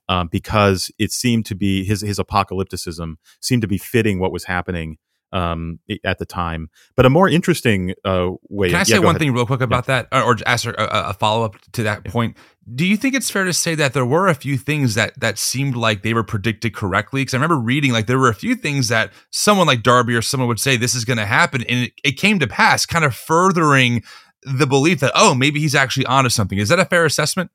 [0.07, 4.43] um, because it seemed to be his his apocalypticism seemed to be fitting what was
[4.43, 4.97] happening
[5.31, 6.69] um, at the time.
[6.95, 8.69] But a more interesting uh, way.
[8.69, 9.19] Can I say one ahead.
[9.19, 10.03] thing real quick about yeah.
[10.03, 12.11] that, or, or ask a, a follow up to that yeah.
[12.11, 12.37] point?
[12.71, 15.37] Do you think it's fair to say that there were a few things that that
[15.37, 17.21] seemed like they were predicted correctly?
[17.21, 20.21] Because I remember reading like there were a few things that someone like Darby or
[20.21, 23.03] someone would say this is going to happen, and it, it came to pass, kind
[23.03, 24.01] of furthering
[24.43, 26.57] the belief that oh maybe he's actually onto something.
[26.57, 27.51] Is that a fair assessment?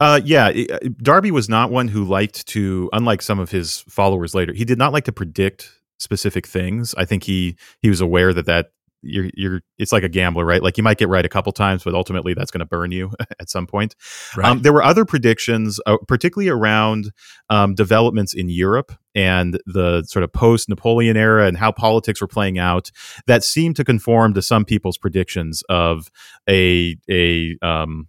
[0.00, 4.34] Uh, yeah, uh, Darby was not one who liked to, unlike some of his followers
[4.34, 6.94] later, he did not like to predict specific things.
[6.98, 8.72] I think he he was aware that that
[9.06, 10.62] you're you're it's like a gambler, right?
[10.62, 13.12] Like you might get right a couple times, but ultimately that's going to burn you
[13.40, 13.94] at some point.
[14.36, 14.46] Right.
[14.46, 17.12] Um, there were other predictions, uh, particularly around
[17.50, 22.26] um, developments in Europe and the sort of post Napoleon era and how politics were
[22.26, 22.90] playing out
[23.26, 26.10] that seemed to conform to some people's predictions of
[26.48, 28.08] a a um,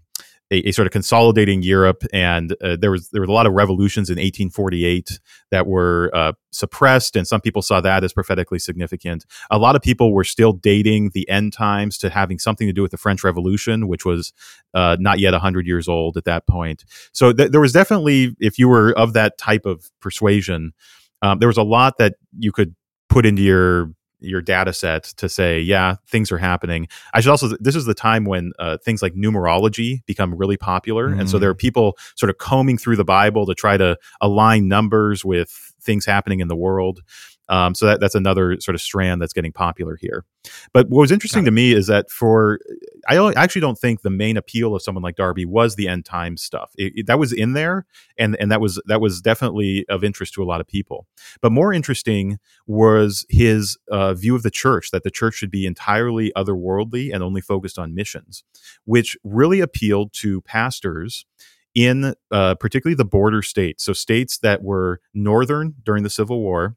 [0.52, 3.54] a, a, sort of consolidating Europe, and uh, there was there were a lot of
[3.54, 5.20] revolutions in 1848
[5.52, 9.26] that were uh, suppressed, and some people saw that as prophetically significant.
[9.52, 12.82] A lot of people were still dating the end times to having something to do
[12.82, 14.34] with the French Revolution, which was
[14.74, 16.86] uh, not yet 100 years old at that point.
[17.12, 20.74] So th- there was definitely, if you were of that type of persuasion,
[21.22, 22.76] um, there was a lot that you could
[23.10, 26.88] put into your your data set to say, yeah, things are happening.
[27.14, 31.10] I should also, this is the time when uh, things like numerology become really popular.
[31.10, 31.22] Mm.
[31.22, 31.60] And so there are mm.
[31.60, 36.40] people sort of combing through the Bible to try to align numbers with things happening
[36.40, 37.02] in the world.
[37.50, 40.26] Um, so that, that's another sort of strand that's getting popular here.
[40.74, 42.60] But what was interesting to me is that for
[43.08, 46.42] I actually don't think the main appeal of someone like Darby was the end times
[46.42, 46.72] stuff.
[46.78, 47.86] It, it, that was in there,
[48.18, 51.08] and and that was that was definitely of interest to a lot of people.
[51.42, 55.66] But more interesting was his uh, view of the church that the church should be
[55.66, 58.44] entirely otherworldly and only focused on missions,
[58.86, 61.26] which really appealed to pastors
[61.76, 63.84] in uh, particularly the border states.
[63.84, 66.76] So states that were northern during the Civil War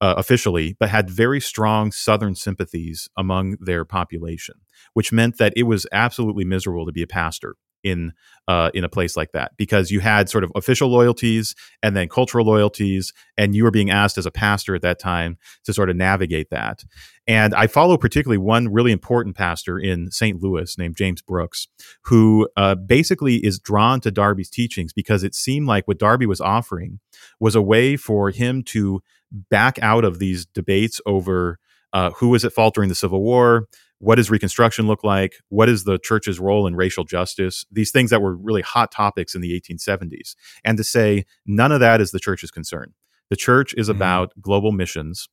[0.00, 4.54] uh, officially, but had very strong Southern sympathies among their population,
[4.94, 8.12] which meant that it was absolutely miserable to be a pastor in
[8.46, 12.08] uh, in a place like that because you had sort of official loyalties and then
[12.08, 15.90] cultural loyalties, and you were being asked as a pastor at that time to sort
[15.90, 16.84] of navigate that.
[17.26, 20.42] And I follow particularly one really important pastor in St.
[20.42, 21.68] Louis named James Brookes,
[22.04, 26.40] who uh, basically is drawn to Darby's teachings because it seemed like what Darby was
[26.40, 27.00] offering
[27.38, 31.58] was a way for him to back out of these debates over
[31.92, 33.66] uh, who was at fault during the Civil War,
[33.98, 38.10] what does Reconstruction look like, what is the church's role in racial justice, these things
[38.10, 40.34] that were really hot topics in the 1870s,
[40.64, 42.94] and to say none of that is the church's concern.
[43.30, 43.96] The church is mm-hmm.
[43.96, 45.28] about global missions.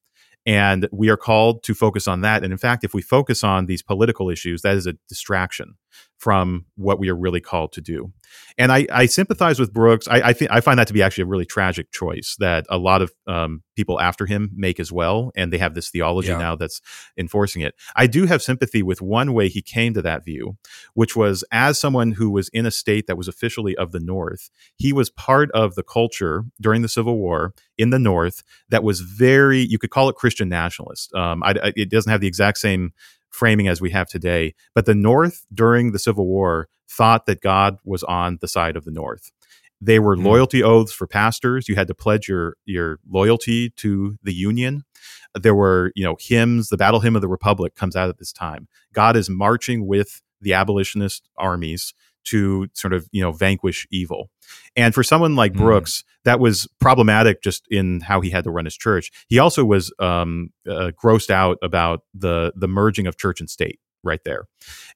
[0.47, 2.43] And we are called to focus on that.
[2.43, 5.73] And in fact, if we focus on these political issues, that is a distraction
[6.17, 8.11] from what we are really called to do.
[8.57, 10.07] And I, I sympathize with Brookes.
[10.07, 12.77] I, I think I find that to be actually a really tragic choice that a
[12.77, 16.37] lot of um, people after him make as well, and they have this theology yeah.
[16.37, 16.81] now that's
[17.17, 17.75] enforcing it.
[17.95, 20.57] I do have sympathy with one way he came to that view,
[20.93, 24.49] which was as someone who was in a state that was officially of the North,
[24.77, 29.01] he was part of the culture during the Civil War in the North that was
[29.01, 31.13] very, you could call it Christian nationalist.
[31.13, 32.93] Um, I, I, it doesn't have the exact same
[33.35, 34.55] framing as we have today.
[34.73, 38.85] But the North during the Civil War thought that God was on the side of
[38.85, 39.31] the North.
[39.81, 40.23] They were mm.
[40.23, 41.67] loyalty oaths for pastors.
[41.67, 44.83] You had to pledge your your loyalty to the Union.
[45.39, 46.69] There were, you know, hymns.
[46.69, 48.67] The Battle Hymn of the Republic comes out at this time.
[48.93, 51.93] God is marching with the abolitionist armies
[52.25, 54.29] to sort of you know vanquish evil.
[54.75, 55.57] And for someone like mm.
[55.57, 59.11] brookes that was problematic just in how he had to run his church.
[59.27, 63.79] He also was um, uh, grossed out about the the merging of church and state
[64.05, 64.47] right there.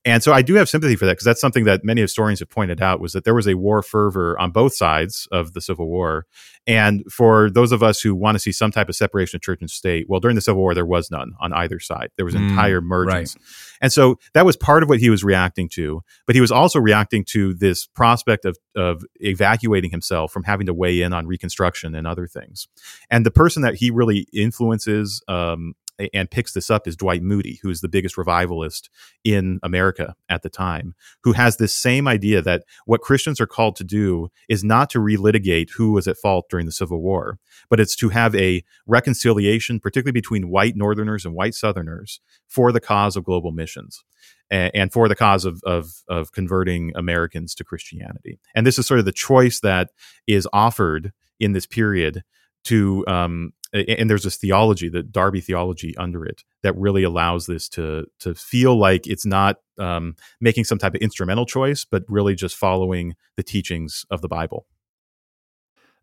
[0.05, 2.49] And so I do have sympathy for that because that's something that many historians have
[2.49, 5.87] pointed out was that there was a war fervor on both sides of the Civil
[5.87, 6.25] War.
[6.65, 9.59] And for those of us who want to see some type of separation of church
[9.61, 12.11] and state, well, during the Civil War, there was none on either side.
[12.15, 13.35] There was mm, entire mergence.
[13.35, 13.45] Right.
[13.81, 16.01] And so that was part of what he was reacting to.
[16.25, 20.73] But he was also reacting to this prospect of, of evacuating himself from having to
[20.73, 22.67] weigh in on Reconstruction and other things.
[23.09, 25.73] And the person that he really influences um,
[26.13, 28.89] and picks this up is Dwight Moody, who is the biggest revivalist
[29.23, 33.75] in America at the time, who has this same idea that what Christians are called
[33.77, 37.39] to do is not to relitigate who was at fault during the Civil War,
[37.69, 42.79] but it's to have a reconciliation, particularly between white Northerners and white Southerners, for the
[42.79, 44.03] cause of global missions
[44.49, 48.39] and, for the cause of, of, of converting Americans to Christianity.
[48.55, 49.91] And this is sort of the choice that
[50.27, 52.23] is offered in this period
[52.65, 57.69] to um, and there's this theology, the Darby theology under it, that really allows this
[57.69, 62.35] to to feel like it's not um, making some type of instrumental choice, but really
[62.35, 64.65] just following the teachings of the Bible.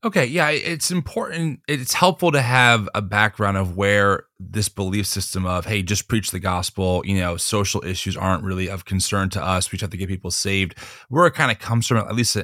[0.05, 1.61] Okay, yeah, it's important.
[1.67, 6.31] It's helpful to have a background of where this belief system of hey, just preach
[6.31, 7.03] the gospel.
[7.05, 9.73] You know, social issues aren't really of concern to us.
[9.73, 10.79] We just have to get people saved.
[11.09, 12.37] Where it kind of comes from, at least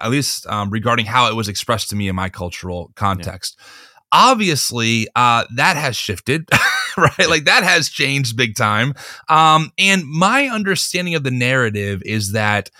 [0.00, 3.56] at least um, regarding how it was expressed to me in my cultural context.
[3.58, 3.64] Yeah
[4.12, 6.48] obviously uh, that has shifted
[6.96, 8.94] right like that has changed big time
[9.28, 12.70] um, and my understanding of the narrative is that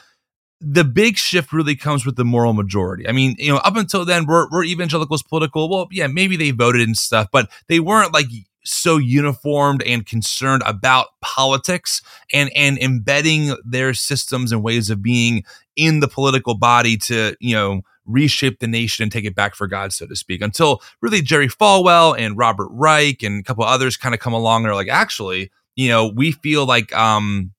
[0.60, 3.06] the big shift really comes with the moral majority.
[3.06, 5.68] I mean, you know, up until then, we're, we're evangelicals political.
[5.68, 8.26] Well, yeah, maybe they voted and stuff, but they weren't like
[8.66, 12.02] so uniformed and concerned about politics
[12.32, 15.44] and and embedding their systems and ways of being
[15.76, 19.66] in the political body to you know reshape the nation and take it back for
[19.66, 23.96] God, so to speak, until really Jerry Falwell and Robert Reich and a couple others
[23.96, 27.52] kind of come along and are like, actually, you know, we feel like um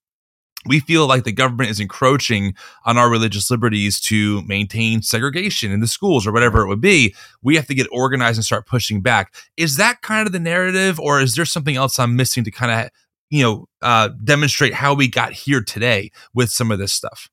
[0.68, 2.54] we feel like the government is encroaching
[2.86, 7.16] on our religious liberties to maintain segregation in the schools or whatever it would be.
[7.42, 9.34] We have to get organized and start pushing back.
[9.56, 12.72] Is that kind of the narrative, or is there something else I'm missing to kind
[12.72, 12.92] of,
[13.30, 17.30] you know, uh, demonstrate how we got here today with some of this stuff?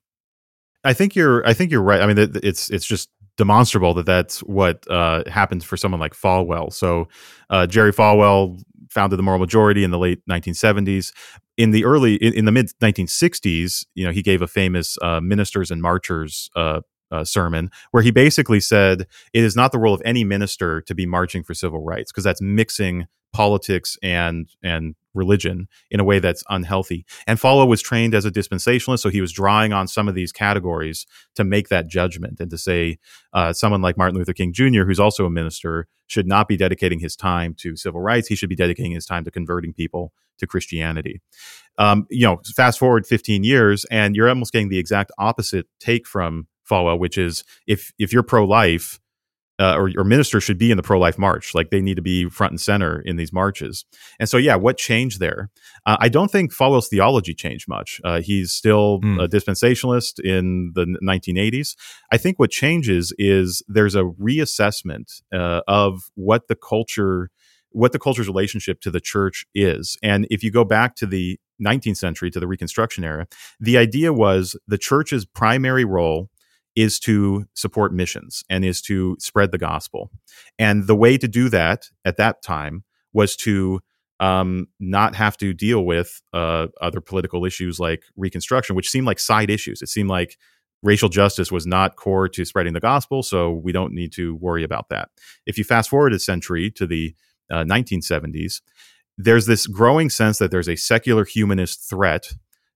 [0.83, 1.45] I think you're.
[1.47, 1.99] I think you're right.
[1.99, 6.71] I mean, it's it's just demonstrable that that's what uh, happened for someone like Falwell.
[6.71, 7.07] So
[7.49, 11.11] uh, Jerry Falwell founded the Moral Majority in the late 1970s.
[11.57, 15.21] In the early, in, in the mid 1960s, you know, he gave a famous uh,
[15.21, 16.81] ministers and marchers uh,
[17.11, 20.95] uh, sermon where he basically said it is not the role of any minister to
[20.95, 26.19] be marching for civil rights because that's mixing politics and and religion in a way
[26.19, 27.05] that's unhealthy.
[27.27, 30.31] And Falwell was trained as a dispensationalist, so he was drawing on some of these
[30.31, 31.05] categories
[31.35, 32.97] to make that judgment and to say
[33.33, 36.99] uh, someone like Martin Luther King Jr., who's also a minister, should not be dedicating
[36.99, 38.27] his time to civil rights.
[38.27, 41.21] He should be dedicating his time to converting people to Christianity.
[41.77, 46.07] Um, you know, fast forward 15 years, and you're almost getting the exact opposite take
[46.07, 48.99] from Falwell, which is if if you're pro life,
[49.59, 51.55] uh, or, or ministers should be in the pro life march.
[51.55, 53.85] Like they need to be front and center in these marches.
[54.19, 55.49] And so, yeah, what changed there?
[55.85, 58.01] Uh, I don't think Falwell's theology changed much.
[58.03, 59.21] Uh, he's still mm.
[59.21, 61.75] a dispensationalist in the 1980s.
[62.11, 67.29] I think what changes is there's a reassessment uh, of what the culture.
[67.71, 69.97] What the culture's relationship to the church is.
[70.01, 73.27] And if you go back to the 19th century, to the Reconstruction era,
[73.59, 76.29] the idea was the church's primary role
[76.75, 80.11] is to support missions and is to spread the gospel.
[80.59, 83.79] And the way to do that at that time was to
[84.19, 89.19] um, not have to deal with uh, other political issues like Reconstruction, which seemed like
[89.19, 89.81] side issues.
[89.81, 90.37] It seemed like
[90.83, 94.63] racial justice was not core to spreading the gospel, so we don't need to worry
[94.63, 95.09] about that.
[95.45, 97.15] If you fast forward a century to the
[97.49, 98.61] uh, 1970s,
[99.17, 102.33] there's this growing sense that there's a secular humanist threat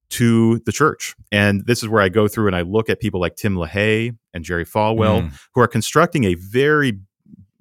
[0.10, 1.16] to the church.
[1.32, 4.18] And this is where I go through and I look at people like Tim LaHaye
[4.34, 5.40] and Jerry Falwell, mm.
[5.54, 7.00] who are constructing a very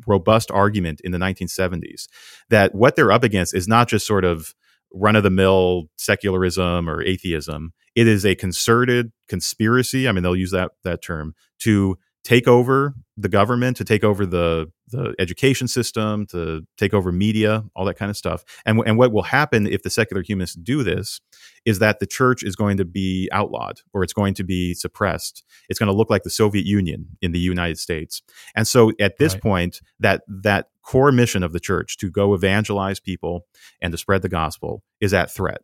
[0.07, 2.09] robust argument in the 1970s
[2.49, 4.55] that what they're up against is not just sort of
[4.93, 7.73] run of the mill secularism or atheism.
[7.95, 10.09] It is a concerted conspiracy.
[10.09, 11.99] I mean, they'll use that that term to
[12.29, 17.65] take over the government, to take over the the education system, to take over media,
[17.75, 18.45] all that kind of stuff.
[18.67, 21.21] And and what will happen if the secular humanists do this
[21.65, 25.43] is that the church is going to be outlawed or it's going to be suppressed.
[25.71, 28.21] It's going to look like the Soviet Union in the United States.
[28.55, 29.43] And so at this right.
[29.43, 33.47] point, that that core mission of the church to go evangelize people
[33.81, 35.63] and to spread the gospel is at threat.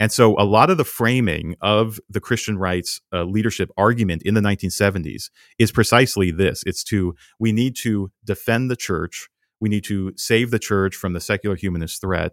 [0.00, 4.34] And so a lot of the framing of the Christian rights uh, leadership argument in
[4.34, 9.28] the 1970s is precisely this it's to, we need to defend the church,
[9.60, 12.32] we need to save the church from the secular humanist threat.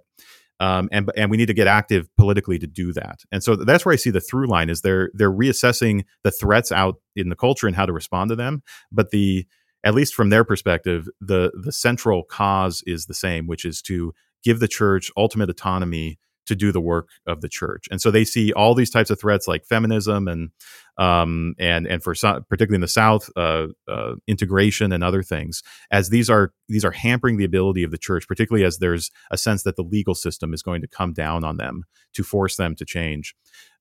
[0.60, 3.22] Um, and and we need to get active politically to do that.
[3.32, 6.72] And so that's where I see the through line is they're they're reassessing the threats
[6.72, 8.62] out in the culture and how to respond to them.
[8.92, 9.48] But the
[9.84, 14.14] at least from their perspective, the the central cause is the same, which is to
[14.44, 17.88] give the church ultimate autonomy to do the work of the church.
[17.92, 20.50] And so they see all these types of threats like feminism and
[20.98, 25.64] um, and and for some, particularly in the South, uh, uh, integration and other things
[25.90, 29.38] as these are these are hampering the ability of the church, particularly as there's a
[29.38, 31.84] sense that the legal system is going to come down on them
[32.14, 33.36] to force them to change.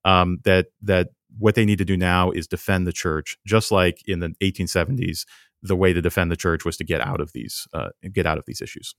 [0.04, 1.08] Um, that that
[1.38, 5.24] what they need to do now is defend the church, just like in the 1870s.
[5.62, 8.38] The way to defend the church was to get out of these uh, get out
[8.38, 8.94] of these issues.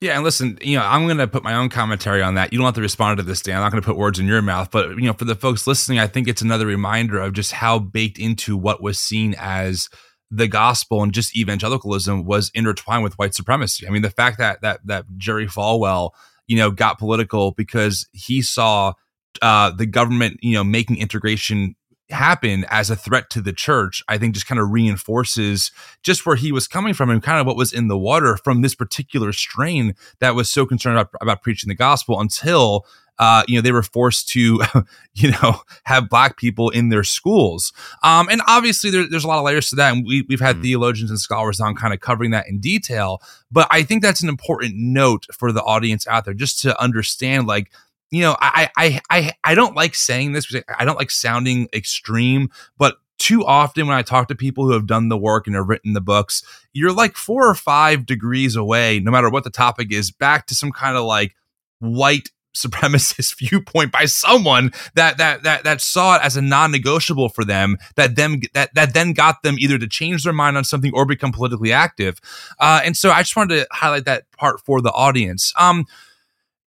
[0.00, 2.52] Yeah, and listen, you know, I'm going to put my own commentary on that.
[2.52, 3.56] You don't have to respond to this, Dan.
[3.56, 5.66] I'm not going to put words in your mouth, but you know, for the folks
[5.66, 9.88] listening, I think it's another reminder of just how baked into what was seen as
[10.30, 13.88] the gospel and just evangelicalism was intertwined with white supremacy.
[13.88, 16.10] I mean, the fact that that that Jerry Falwell,
[16.46, 18.92] you know, got political because he saw
[19.42, 21.74] uh, the government, you know, making integration
[22.10, 25.70] happen as a threat to the church, I think just kind of reinforces
[26.02, 28.62] just where he was coming from and kind of what was in the water from
[28.62, 32.86] this particular strain that was so concerned about, about preaching the gospel until
[33.18, 34.62] uh, you know, they were forced to,
[35.14, 37.72] you know, have black people in their schools.
[38.02, 39.92] Um, and obviously there, there's a lot of layers to that.
[39.92, 40.62] And we, we've had mm-hmm.
[40.62, 43.20] theologians and scholars on kind of covering that in detail.
[43.50, 47.46] But I think that's an important note for the audience out there just to understand
[47.46, 47.72] like
[48.10, 52.50] you know, I I I I don't like saying this I don't like sounding extreme,
[52.78, 55.68] but too often when I talk to people who have done the work and have
[55.68, 56.42] written the books,
[56.72, 60.54] you're like four or five degrees away, no matter what the topic is, back to
[60.54, 61.34] some kind of like
[61.80, 67.44] white supremacist viewpoint by someone that that that that saw it as a non-negotiable for
[67.44, 70.90] them that them that that then got them either to change their mind on something
[70.92, 72.18] or become politically active.
[72.58, 75.52] Uh, and so i just wanted to highlight that part for the audience.
[75.58, 75.84] Um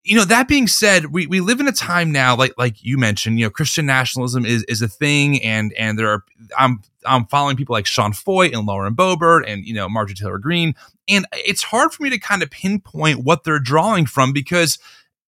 [0.03, 2.97] you know that being said we, we live in a time now like like you
[2.97, 6.23] mentioned you know christian nationalism is is a thing and and there are
[6.57, 10.37] i'm i'm following people like sean feucht and lauren boebert and you know marjorie taylor
[10.37, 10.73] greene
[11.07, 14.79] and it's hard for me to kind of pinpoint what they're drawing from because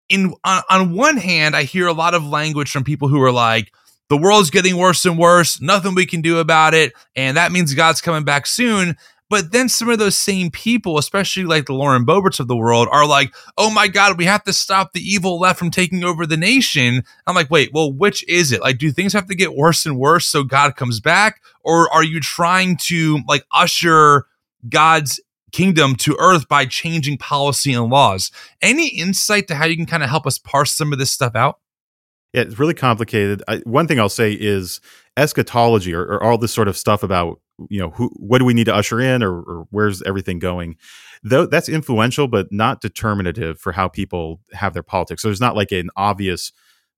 [0.10, 3.32] in on, on one hand i hear a lot of language from people who are
[3.32, 3.72] like
[4.10, 5.62] the world's getting worse and worse.
[5.62, 6.92] Nothing we can do about it.
[7.16, 8.98] And that means god's coming back soon
[9.32, 12.88] but then some of those same people, especially like the Lauren Boeberts of the world,
[12.92, 16.28] are like, oh my God, we have to stop the evil left from taking over
[16.28, 17.04] the nation.
[17.26, 18.62] I'm like, wait, well, which is it?
[18.62, 21.42] Like, do things have to get worse and worse so God comes back?
[21.64, 24.26] or are you trying to like usher
[24.68, 25.20] God's
[25.52, 28.32] kingdom to earth by changing policy and laws?
[28.62, 31.36] Any insight to how you can kind of help us parse some of this stuff
[31.36, 31.60] out?
[32.34, 33.44] Yeah, it's really complicated.
[33.48, 34.80] I, one thing I'll say is
[35.18, 38.54] eschatology or, or, all this sort of stuff about you know who what do we
[38.54, 40.76] need to usher in or, or where's everything going
[41.24, 45.56] though that's influential but not determinative for how people have their politics so there's not
[45.56, 46.52] like an obvious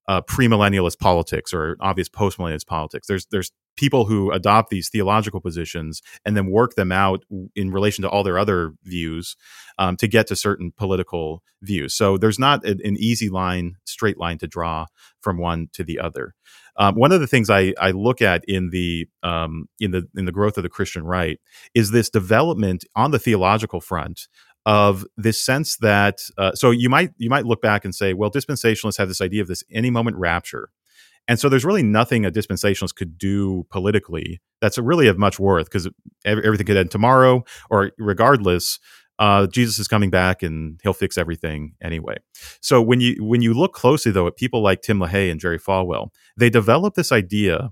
[0.06, 6.02] uh, premillennialist politics or obvious postmillennialist politics there's there's people who adopt these theological positions
[6.24, 9.36] and then work them out in relation to all their other views
[9.78, 11.94] um, to get to certain political views.
[11.94, 14.86] So there's not an, an, easy line, straight line to draw
[15.20, 16.34] from one to the other.
[16.76, 20.24] Um, one of the things I, I, look at in the um, in the in
[20.24, 21.38] the growth of the Christian right
[21.74, 24.28] is this development on the theological front
[24.66, 28.30] of this sense that uh, so you might you might look back and say, well,
[28.30, 30.70] dispensationalists have this idea of this any moment rapture
[31.26, 35.66] and so there's really nothing a dispensationalist could do politically that's really of much worth
[35.66, 35.88] because
[36.24, 38.78] everything could end tomorrow or regardless.
[39.18, 42.16] Uh, Jesus is coming back and he'll fix everything anyway.
[42.60, 45.58] So when you when you look closely though at people like Tim LaHaye and Jerry
[45.58, 47.70] Falwell, they develop this idea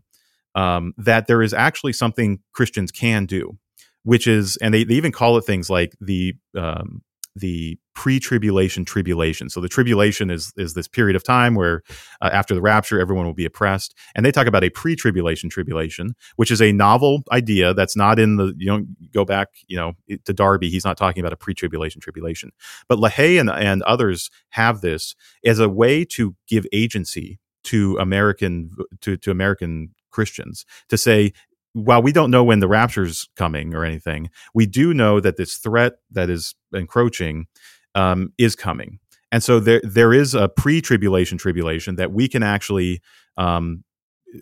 [0.55, 3.59] um, that there is actually something Christians can do,
[4.05, 7.03] which is, and they, they even call it things like the um,
[7.35, 9.49] the pre-tribulation tribulation.
[9.49, 11.83] So the tribulation is is this period of time where
[12.20, 16.14] uh, after the rapture everyone will be oppressed, and they talk about a pre-tribulation tribulation,
[16.37, 19.93] which is a novel idea that's not in the you know go back you know
[20.24, 20.68] to Darby.
[20.68, 22.53] He's not talking about a pre-tribulation tribulation,
[22.89, 25.14] but LaHaye and and others have this
[25.45, 28.70] as a way to give agency to American
[29.01, 31.33] to to American Christians to say
[31.74, 35.56] while we don't know when the rapture's coming or anything, we do know that this
[35.56, 37.46] threat that is encroaching
[37.94, 38.98] um, is coming.
[39.30, 43.00] And so there there is a pre-tribulation tribulation that we can actually
[43.38, 43.84] um,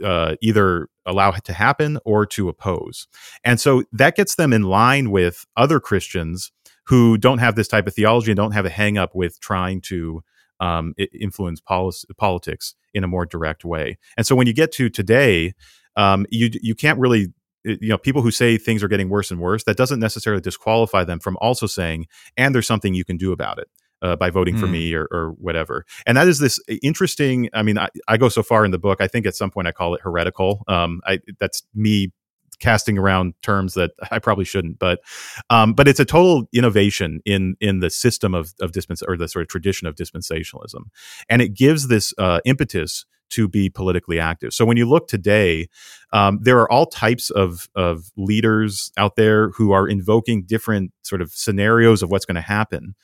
[0.04, 3.06] uh, either allow it to happen or to oppose.
[3.44, 6.52] And so that gets them in line with other Christians
[6.86, 9.80] who don't have this type of theology and don't have a hang up with trying
[9.82, 10.22] to
[10.58, 13.98] um, influence policy, politics in a more direct way.
[14.16, 15.54] And so when you get to today,
[15.96, 17.32] um, you you can't really
[17.64, 21.04] you know people who say things are getting worse and worse that doesn't necessarily disqualify
[21.04, 23.68] them from also saying and there's something you can do about it
[24.02, 24.60] uh, by voting mm.
[24.60, 25.84] for me or, or, whatever.
[26.06, 29.00] And that is this interesting i mean I, I, go so far in the book
[29.00, 30.64] i think at some point i call it heretical.
[30.68, 32.12] Um, I, that's me
[32.60, 35.00] casting around terms that I probably shouldn't, but
[35.48, 39.28] um, but it's a total innovation in in the system of of dispens or the
[39.28, 40.84] sort of tradition of dispensationalism,
[41.28, 44.52] and it gives this uh, impetus to be politically active.
[44.52, 45.68] So when you look today,
[46.12, 51.22] um, there are all types of, of leaders out there who are invoking different sort
[51.22, 52.94] of scenarios of what's going to happen.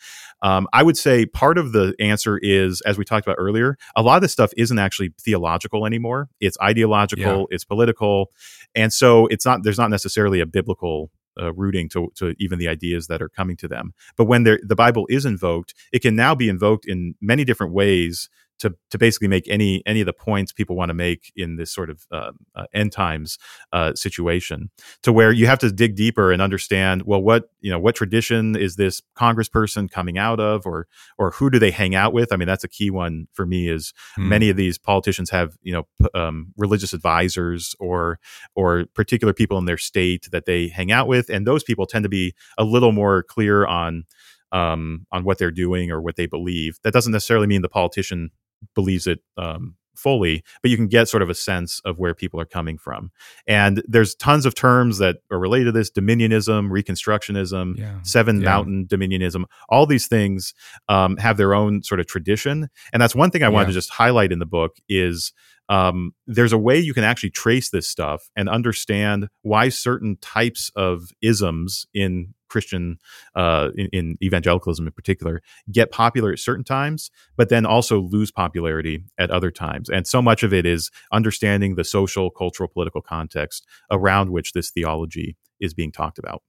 [0.43, 4.03] Um, I would say part of the answer is, as we talked about earlier, a
[4.03, 6.29] lot of this stuff isn't actually theological anymore.
[6.41, 7.55] It's ideological, yeah.
[7.55, 8.31] it's political,
[8.75, 9.63] and so it's not.
[9.63, 11.11] There's not necessarily a biblical
[11.41, 13.93] uh, rooting to, to even the ideas that are coming to them.
[14.17, 18.29] But when the Bible is invoked, it can now be invoked in many different ways
[18.59, 21.73] to to basically make any any of the points people want to make in this
[21.73, 23.39] sort of uh, uh, end times
[23.73, 24.71] uh, situation,
[25.03, 28.57] to where you have to dig deeper and understand well what you know what tradition
[28.57, 30.87] is this Congressperson coming out of, or
[31.19, 32.33] or who do they hang out with?
[32.33, 33.69] I mean, that's a key one for me.
[33.69, 34.29] Is hmm.
[34.29, 38.19] many of these politicians have you know um, religious advisors or
[38.55, 42.05] or particular people in their state that they hang out with, and those people tend
[42.05, 44.05] to be a little more clear on
[44.53, 46.79] um, on what they're doing or what they believe.
[46.83, 48.31] That doesn't necessarily mean the politician
[48.75, 52.41] believes it um, fully, but you can get sort of a sense of where people
[52.41, 53.11] are coming from.
[53.47, 57.99] And there's tons of terms that are related to this dominionism, reconstructionism, yeah.
[58.03, 58.45] seven yeah.
[58.45, 59.45] mountain dominionism.
[59.69, 60.55] All these things
[60.89, 62.69] um, have their own sort of tradition.
[62.93, 63.51] And that's one thing I yeah.
[63.51, 65.33] wanted to just highlight in the book is
[65.69, 70.71] um, there's a way you can actually trace this stuff and understand why certain types
[70.77, 72.99] of isms in Christian,
[73.35, 78.31] uh, in, in, evangelicalism in particular, get popular at certain times, but then also lose
[78.31, 79.89] popularity at other times.
[79.89, 84.71] And so much of it is understanding the social, cultural, political context around which this
[84.71, 86.43] theology is being talked about.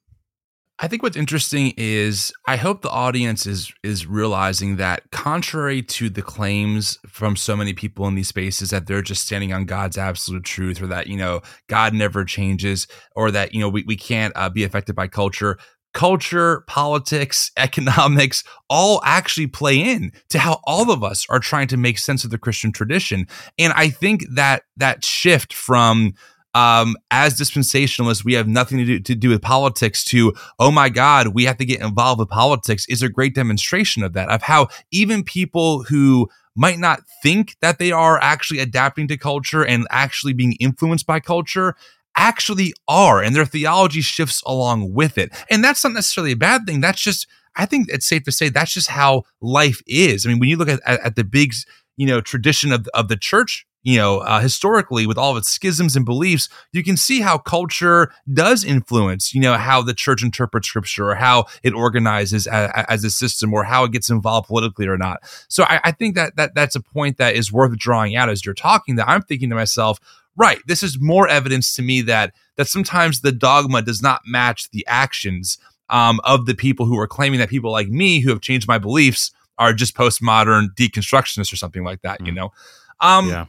[0.79, 6.07] I think what's interesting is I hope the audience is is realizing that contrary to
[6.07, 9.97] the claims from so many people in these spaces that they're just standing on God's
[9.97, 13.95] absolute truth or that you know God never changes or that you know we, we
[13.95, 15.57] can't uh, be affected by culture
[15.97, 21.75] culture, politics, economics all actually play in to how all of us are trying to
[21.75, 23.25] make sense of the Christian tradition.
[23.57, 26.13] And I think that that shift from
[26.53, 30.89] um, as dispensationalists, we have nothing to do, to do with politics to, oh my
[30.89, 34.43] God, we have to get involved with politics is a great demonstration of that, of
[34.43, 39.87] how even people who might not think that they are actually adapting to culture and
[39.91, 41.75] actually being influenced by culture
[42.17, 45.31] actually are, and their theology shifts along with it.
[45.49, 46.81] And that's not necessarily a bad thing.
[46.81, 50.25] That's just, I think it's safe to say that's just how life is.
[50.25, 51.53] I mean, when you look at, at, at the big,
[51.95, 55.49] you know, tradition of, of the church you know, uh, historically with all of its
[55.49, 60.21] schisms and beliefs, you can see how culture does influence, you know, how the church
[60.21, 64.87] interprets scripture or how it organizes as a system or how it gets involved politically
[64.87, 65.21] or not.
[65.47, 68.45] So I, I think that, that that's a point that is worth drawing out as
[68.45, 69.99] you're talking that I'm thinking to myself,
[70.37, 74.69] right, this is more evidence to me that that sometimes the dogma does not match
[74.71, 75.57] the actions
[75.89, 78.77] um, of the people who are claiming that people like me who have changed my
[78.77, 82.35] beliefs are just postmodern deconstructionists or something like that, you mm.
[82.35, 82.51] know?
[82.99, 83.45] Um, yeah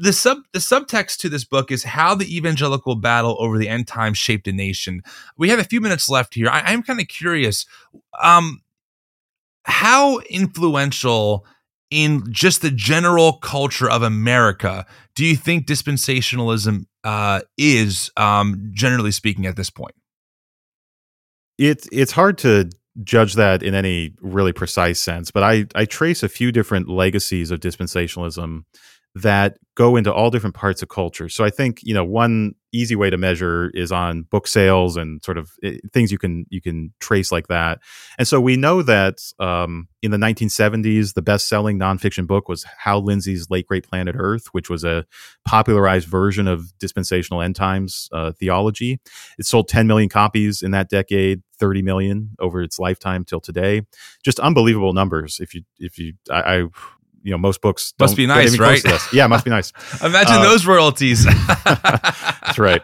[0.00, 3.86] the sub the subtext to this book is how the evangelical battle over the end
[3.86, 5.02] times shaped a nation.
[5.36, 6.48] We have a few minutes left here.
[6.48, 7.66] I, am kind of curious,
[8.20, 8.62] um,
[9.64, 11.46] how influential
[11.94, 14.84] in just the general culture of America
[15.14, 19.94] do you think dispensationalism uh, is, um, generally speaking, at this point?
[21.56, 22.70] It's it's hard to
[23.02, 27.52] judge that in any really precise sense, but I I trace a few different legacies
[27.52, 28.64] of dispensationalism
[29.14, 31.28] that go into all different parts of culture.
[31.28, 35.22] So I think you know one easy way to measure is on book sales and
[35.24, 37.78] sort of eh, things you can you can trace like that.
[38.18, 43.04] And so we know that um, in the 1970s, the best-selling nonfiction book was Hal
[43.04, 45.06] Lindsey's Late Great Planet Earth, which was a
[45.44, 49.00] popularized version of dispensational end times uh, theology.
[49.38, 53.82] It sold 10 million copies in that decade, 30 million over its lifetime till today.
[54.24, 55.38] Just unbelievable numbers.
[55.40, 56.64] If you if you I, I
[57.24, 58.82] you know most books must be nice, right?
[59.12, 59.72] Yeah, must be nice.
[60.04, 61.24] Imagine uh, those royalties.
[61.64, 62.82] that's right.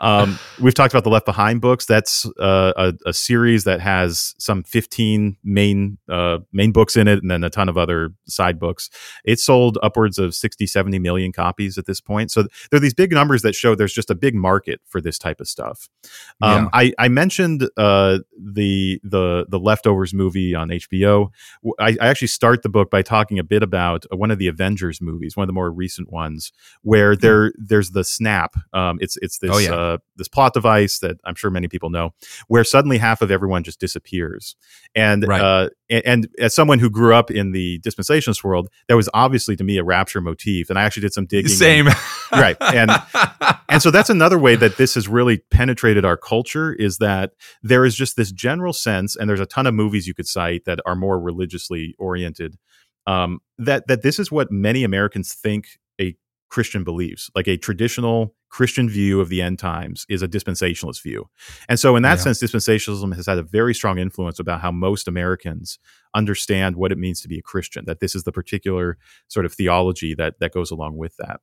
[0.00, 1.84] Um, we've talked about the Left Behind books.
[1.84, 7.18] That's uh, a, a, series that has some 15 main uh, main books in it,
[7.18, 8.90] and then a ton of other side books.
[9.24, 12.30] It sold upwards of 60, 70 million copies at this point.
[12.30, 15.18] So there are these big numbers that show there's just a big market for this
[15.18, 15.88] type of stuff.
[16.40, 16.68] Um, yeah.
[16.72, 21.30] I, I, mentioned uh, the the the leftovers movie on HBO.
[21.80, 25.00] I, I actually start the book by talking a bit about one of the Avengers
[25.00, 26.52] movies, one of the more recent ones,
[26.82, 27.20] where hmm.
[27.20, 28.54] there there's the snap.
[28.72, 29.74] Um, it's it's this oh, yeah.
[29.74, 32.14] uh, this plot device that I'm sure many people know,
[32.46, 34.54] where suddenly half of everyone just disappears.
[34.94, 35.40] And right.
[35.40, 39.56] uh, and, and, as someone who grew up in the dispensationalist world, that was obviously
[39.56, 40.70] to me a rapture motif.
[40.70, 41.50] And I actually did some digging.
[41.50, 41.96] Same, and,
[42.32, 42.56] right?
[42.60, 42.90] And
[43.68, 47.84] and so that's another way that this has really penetrated our culture is that there
[47.84, 50.78] is just this general sense, and there's a ton of movies you could cite that
[50.86, 52.56] are more religiously oriented
[53.06, 56.16] um, that that this is what many Americans think a
[56.48, 61.28] Christian believes, like a traditional Christian view of the end times is a dispensationalist view.
[61.68, 62.22] And so in that yeah.
[62.22, 65.80] sense dispensationalism has had a very strong influence about how most Americans
[66.14, 68.96] understand what it means to be a Christian, that this is the particular
[69.26, 71.40] sort of theology that that goes along with that.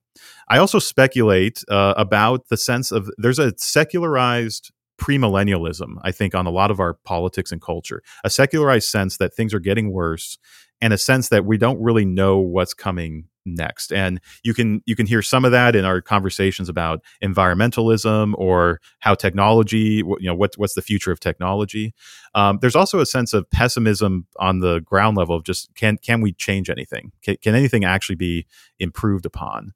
[0.47, 6.45] I also speculate uh, about the sense of there's a secularized premillennialism, I think, on
[6.45, 10.37] a lot of our politics and culture, a secularized sense that things are getting worse
[10.81, 13.91] and a sense that we don't really know what's coming next.
[13.91, 18.79] And you can you can hear some of that in our conversations about environmentalism or
[18.99, 21.93] how technology you know what, what's the future of technology.
[22.35, 26.21] Um, there's also a sense of pessimism on the ground level of just can can
[26.21, 27.11] we change anything?
[27.23, 28.45] Can, can anything actually be
[28.79, 29.73] improved upon?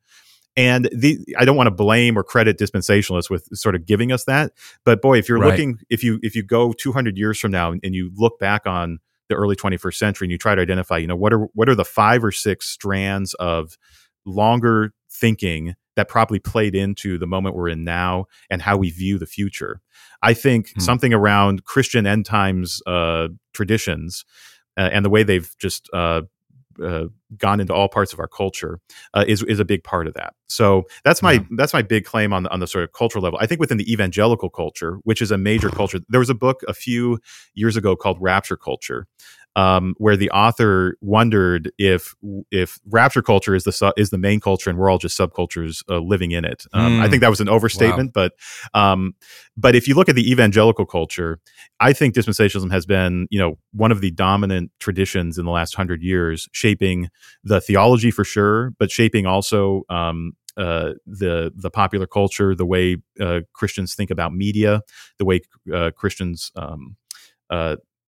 [0.57, 4.23] And the, I don't want to blame or credit dispensationalists with sort of giving us
[4.23, 4.53] that,
[4.85, 5.51] but boy, if you're right.
[5.51, 8.65] looking, if you if you go 200 years from now and, and you look back
[8.65, 8.99] on
[9.29, 11.75] the early 21st century and you try to identify, you know, what are what are
[11.75, 13.77] the five or six strands of
[14.25, 19.17] longer thinking that probably played into the moment we're in now and how we view
[19.17, 19.81] the future.
[20.21, 20.81] I think hmm.
[20.81, 24.25] something around Christian end times uh, traditions
[24.77, 26.23] uh, and the way they've just uh,
[26.83, 27.05] uh,
[27.37, 28.79] gone into all parts of our culture
[29.13, 30.33] uh, is is a big part of that.
[30.47, 31.43] So that's my yeah.
[31.51, 33.39] that's my big claim on the, on the sort of cultural level.
[33.41, 36.61] I think within the evangelical culture, which is a major culture, there was a book
[36.67, 37.19] a few
[37.53, 39.07] years ago called Rapture Culture,
[39.55, 42.15] um, where the author wondered if
[42.51, 45.99] if rapture culture is the is the main culture and we're all just subcultures uh,
[45.99, 46.65] living in it.
[46.73, 47.01] Um, mm.
[47.01, 48.29] I think that was an overstatement, wow.
[48.73, 49.15] but um,
[49.55, 51.39] but if you look at the evangelical culture,
[51.79, 55.75] I think dispensationalism has been you know one of the dominant traditions in the last
[55.75, 57.09] hundred years, shaping
[57.43, 62.97] the theology for sure, but shaping also um, uh, the the popular culture, the way
[63.21, 64.81] uh, Christians think about media,
[65.17, 65.41] the way
[65.73, 66.97] uh, Christians um,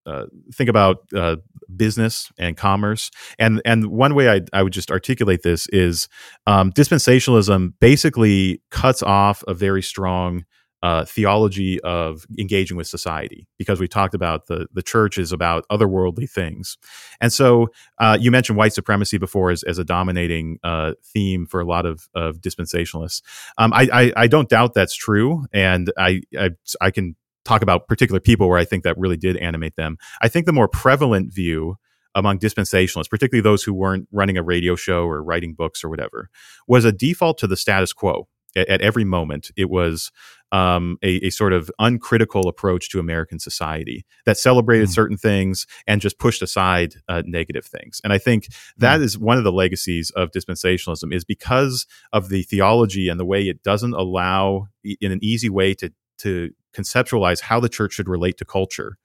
[0.08, 1.36] uh, think about uh,
[1.76, 3.12] business and commerce.
[3.38, 6.08] And and one way I, I would just articulate this is
[6.48, 10.46] um, dispensationalism basically cuts off a very strong
[10.84, 15.66] uh, theology of engaging with society because we talked about the the church is about
[15.72, 16.78] otherworldly things,
[17.20, 21.60] and so uh, you mentioned white supremacy before as, as a dominating uh, theme for
[21.60, 23.22] a lot of, of dispensationalists.
[23.58, 27.16] Um, I, I, I don't doubt that's true, and I I, I can
[27.48, 29.98] talk about particular people where I think that really did animate them.
[30.22, 31.78] I think the more prevalent view
[32.14, 36.30] among dispensationalists, particularly those who weren't running a radio show or writing books or whatever,
[36.68, 39.52] was a default to the status quo at, at every moment.
[39.56, 40.12] It was
[40.52, 44.94] um, a, a, sort of uncritical approach to American society that celebrated mm.
[44.94, 48.00] certain things and just pushed aside uh, negative things.
[48.04, 49.04] And I think that mm.
[49.04, 53.44] is one of the legacies of dispensationalism is because of the theology and the way
[53.44, 58.38] it doesn't allow in an easy way to to conceptualize how the church should relate
[58.38, 58.98] to culture.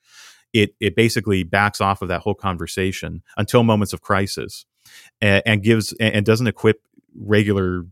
[0.53, 4.67] It it basically backs off of that whole conversation until moments of crisis,
[5.21, 6.83] and, and gives and doesn't equip
[7.15, 7.85] regular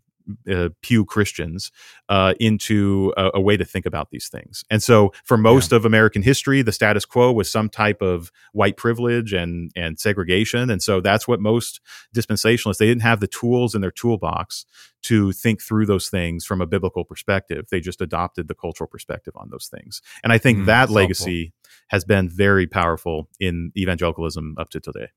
[0.51, 1.71] uh, pew Christians
[2.09, 4.65] uh, into a, a, way to think about these things.
[4.71, 5.77] And so, for most yeah.
[5.77, 10.71] of American history, the status quo was some type of white privilege and and segregation.
[10.71, 11.81] And so, that's what most
[12.15, 14.67] dispensationalists they didn't have the tools in their toolbox
[15.03, 17.67] to think through those things from a biblical perspective.
[17.71, 20.03] They just adopted the cultural perspective on those things.
[20.23, 21.87] And I think mm, that legacy helpful.
[21.89, 25.09] has been very powerful in evangelicalism up to today.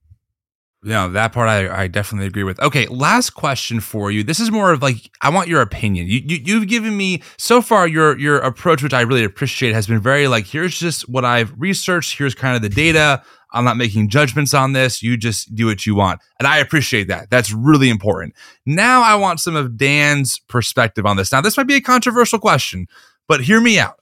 [0.86, 2.60] Yeah, that part I, I definitely agree with.
[2.60, 4.22] Okay, last question for you.
[4.24, 6.08] This is more of like I want your opinion.
[6.08, 9.88] You, you you've given me so far your your approach, which I really appreciate, has
[9.88, 12.18] been very like here's just what I've researched.
[12.18, 13.24] Here's kind of the data.
[13.54, 15.02] I'm not making judgments on this.
[15.02, 17.30] You just do what you want, and I appreciate that.
[17.30, 18.34] That's really important.
[18.66, 21.32] Now I want some of Dan's perspective on this.
[21.32, 22.88] Now this might be a controversial question,
[23.28, 24.00] but hear me out.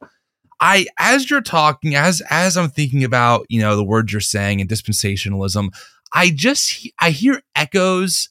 [0.59, 4.61] I as you're talking, as as I'm thinking about you know the words you're saying
[4.61, 5.69] and dispensationalism,
[6.13, 8.29] I just I hear echoes,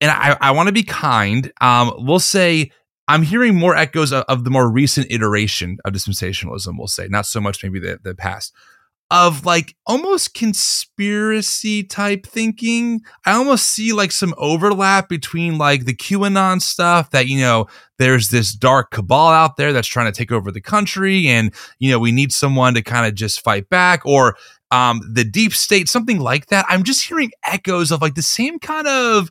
[0.00, 1.52] and I I want to be kind.
[1.60, 2.70] Um, we'll say
[3.08, 6.76] I'm hearing more echoes of, of, the more recent iteration of dispensationalism.
[6.76, 8.52] We'll say not so much maybe the the past
[9.10, 13.02] of like almost conspiracy type thinking.
[13.24, 17.66] I almost see like some overlap between like the QAnon stuff that, you know,
[17.98, 21.90] there's this dark cabal out there that's trying to take over the country and, you
[21.90, 24.36] know, we need someone to kind of just fight back or
[24.70, 26.66] um, the deep state, something like that.
[26.68, 29.30] I'm just hearing echoes of like the same kind of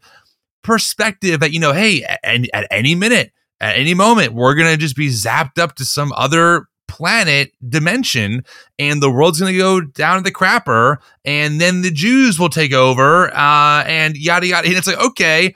[0.63, 4.77] perspective that, you know, hey, at, at any minute, at any moment, we're going to
[4.77, 8.43] just be zapped up to some other planet dimension
[8.79, 12.49] and the world's going to go down to the crapper and then the Jews will
[12.49, 14.67] take over uh, and yada yada.
[14.67, 15.55] And it's like, okay,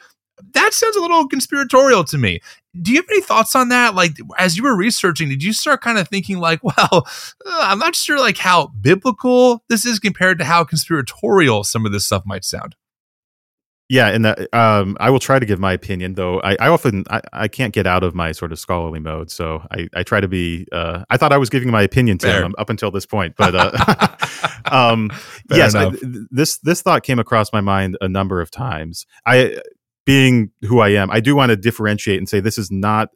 [0.53, 2.39] that sounds a little conspiratorial to me
[2.79, 3.95] do you have any thoughts on that?
[3.95, 7.07] Like as you were researching did you start kind of thinking like well
[7.45, 11.91] uh, i'm not sure like how biblical this is compared to how conspiratorial some of
[11.91, 12.75] this stuff might sound?
[13.87, 16.39] Yeah and that, um, i will try to give my opinion though.
[16.41, 19.65] I, I often I, I, can't get out of my sort of scholarly mode so
[19.71, 22.53] i, I try to be uh, i thought i was giving my opinion to him
[22.57, 24.07] up until this point but uh,
[24.71, 25.09] um,
[25.49, 25.91] yes I,
[26.29, 29.05] this this thought came across my mind a number of times.
[29.25, 29.59] I
[30.09, 33.09] being who I am, I do want to differentiate and say this is not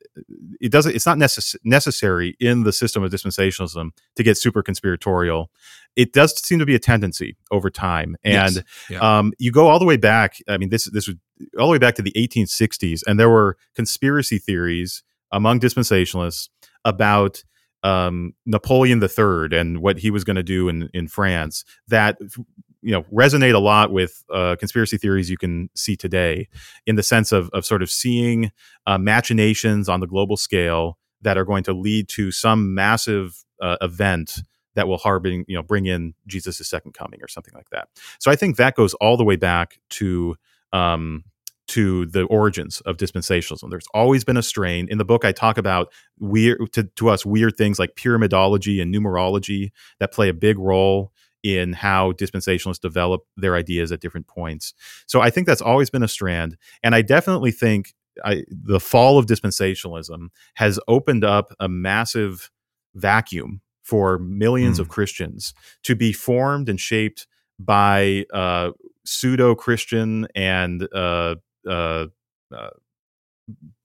[0.61, 5.49] it doesn't it's not necess- necessary in the system of dispensationalism to get super conspiratorial.
[5.95, 8.63] It does seem to be a tendency over time, and yes.
[8.91, 8.99] yeah.
[8.99, 10.35] um, you go all the way back.
[10.47, 11.17] I mean, this this was
[11.57, 16.49] all the way back to the 1860s, and there were conspiracy theories among dispensationalists
[16.85, 17.43] about
[17.81, 22.19] um, Napoleon III and what he was going to do in in France that
[22.83, 26.47] you know resonate a lot with uh, conspiracy theories you can see today
[26.85, 28.51] in the sense of of sort of seeing
[28.85, 33.77] uh, machinations on the global scale that are going to lead to some massive uh,
[33.81, 34.41] event
[34.75, 37.87] that will harbing you know bring in Jesus' second coming or something like that.
[38.19, 40.35] So I think that goes all the way back to
[40.73, 41.23] um,
[41.67, 43.69] to the origins of dispensationalism.
[43.69, 44.87] There's always been a strain.
[44.89, 48.93] In the book, I talk about weird to, to us weird things like pyramidology and
[48.93, 51.13] numerology that play a big role
[51.43, 54.73] in how dispensationalists develop their ideas at different points.
[55.05, 56.57] So I think that's always been a strand.
[56.81, 62.49] And I definitely think I, the fall of dispensationalism has opened up a massive
[62.95, 64.81] vacuum for millions mm.
[64.81, 67.27] of Christians to be formed and shaped
[67.59, 68.71] by uh,
[69.05, 71.35] pseudo Christian and uh,
[71.67, 72.07] uh,
[72.55, 72.69] uh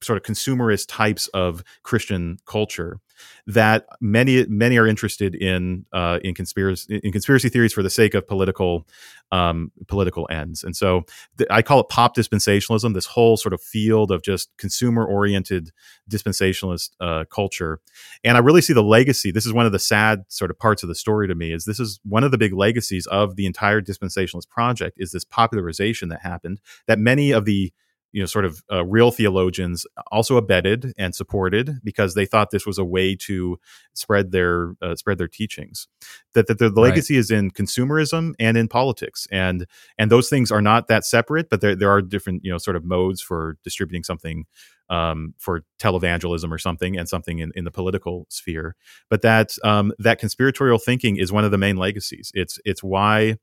[0.00, 3.00] sort of consumerist types of Christian culture
[3.46, 8.14] that many many are interested in uh, in conspiracy in conspiracy theories for the sake
[8.14, 8.86] of political
[9.32, 11.02] um, political ends, and so
[11.36, 12.94] th- I call it pop dispensationalism.
[12.94, 15.70] This whole sort of field of just consumer oriented
[16.10, 17.80] dispensationalist uh, culture,
[18.22, 19.30] and I really see the legacy.
[19.32, 21.52] This is one of the sad sort of parts of the story to me.
[21.52, 25.24] Is this is one of the big legacies of the entire dispensationalist project is this
[25.24, 27.72] popularization that happened that many of the
[28.12, 32.66] you know sort of uh, real theologians also abetted and supported because they thought this
[32.66, 33.58] was a way to
[33.94, 35.88] spread their uh, spread their teachings.
[36.34, 36.90] That, that the, the Right.
[36.90, 39.66] legacy is in consumerism and in politics and
[39.98, 42.76] and those things are not that separate but there, there are different you know sort
[42.76, 44.46] of modes for distributing something
[44.90, 48.74] um, for televangelism or something and something in, in the political sphere.
[49.10, 52.30] But that um, that conspiratorial thinking is one of the main legacies.
[52.34, 53.36] It's it's why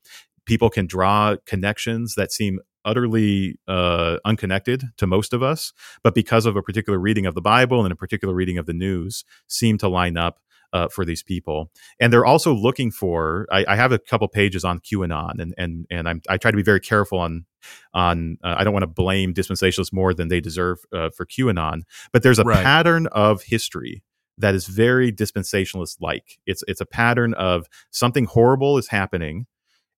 [0.45, 6.45] people can draw connections that seem utterly uh, unconnected to most of us, but because
[6.45, 9.77] of a particular reading of the Bible and a particular reading of the news, seem
[9.79, 10.39] to line up
[10.73, 11.71] uh, for these people.
[11.99, 13.47] And they're also looking for.
[13.51, 16.57] I, I have a couple pages on QAnon, and and and I'm, I try to
[16.57, 17.45] be very careful on
[17.93, 18.37] on.
[18.43, 21.81] Uh, I don't want to blame dispensationalists more than they deserve uh, for QAnon,
[22.11, 22.63] but there's a Right.
[22.63, 24.03] pattern of history
[24.37, 26.39] that is very dispensationalist like.
[26.45, 29.47] It's it's a pattern of something horrible is happening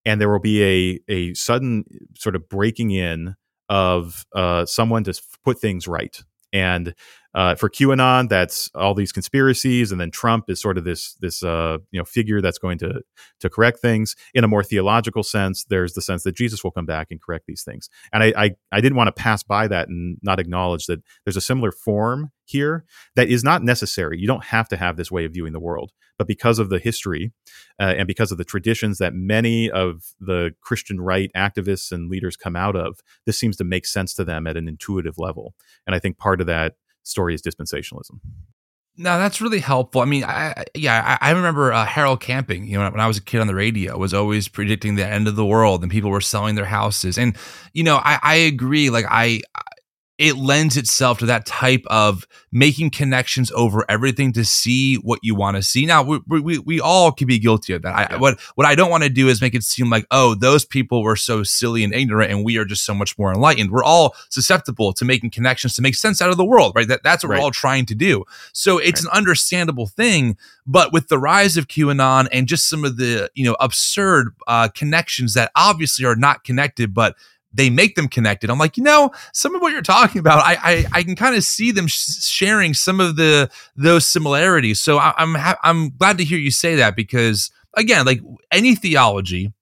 [0.07, 1.83] and there will be a a sudden
[2.17, 3.35] sort of breaking in
[3.69, 6.23] of uh, someone to put things right.
[6.53, 6.95] And
[7.37, 11.43] uh, for QAnon, that's all these conspiracies, and then Trump is sort of this this
[11.43, 13.01] uh, you know figure that's going to
[13.41, 14.15] to correct things.
[14.33, 17.45] In a more theological sense, there's the sense that Jesus will come back and correct
[17.45, 17.91] these things.
[18.11, 21.37] And I I, I didn't want to pass by that and not acknowledge that there's
[21.37, 22.85] a similar form here
[23.15, 24.17] that is not necessary.
[24.17, 26.79] You don't have to have this way of viewing the world, but because of the
[26.79, 27.33] history
[27.79, 32.35] uh, and because of the traditions that many of the Christian right activists and leaders
[32.35, 35.53] come out of, this seems to make sense to them at an intuitive level.
[35.85, 36.73] And I think part of that
[37.07, 38.19] story is dispensationalism.
[38.99, 40.01] No, that's really helpful.
[40.01, 42.67] I mean, I, yeah, I, I remember uh, Harold Camping.
[42.67, 45.27] You know, when I was a kid on the radio, was always predicting the end
[45.27, 47.15] of the world, and people were selling their houses.
[47.17, 47.37] And
[47.73, 48.89] you know, I, I agree.
[48.89, 49.41] Like, I,
[50.17, 55.35] it lends itself to that type of making connections over everything to see what you
[55.35, 55.85] want to see.
[55.85, 57.95] Now, we, we, we all can be guilty of that.
[57.95, 58.17] I, Yeah.
[58.17, 61.03] what what I don't want to do is make it seem like, oh, those people
[61.03, 63.69] were so silly and ignorant, and we are just so much more enlightened.
[63.69, 66.87] We're all susceptible to making connections to make sense out of the world, right?
[66.87, 67.37] That that's what Right.
[67.37, 68.25] we're all trying to do.
[68.53, 70.35] So it's an understandable thing,
[70.65, 74.69] but with the rise of QAnon and just some of the you know absurd uh,
[74.69, 77.15] connections that obviously are not connected, but
[77.53, 78.49] they make them connected.
[78.49, 81.35] I'm like, you know, some of what you're talking about, I I, I can kind
[81.35, 84.81] of see them sh- sharing some of the those similarities.
[84.81, 88.21] So I, I'm ha- I'm glad to hear you say that because again, like
[88.51, 89.53] any theology.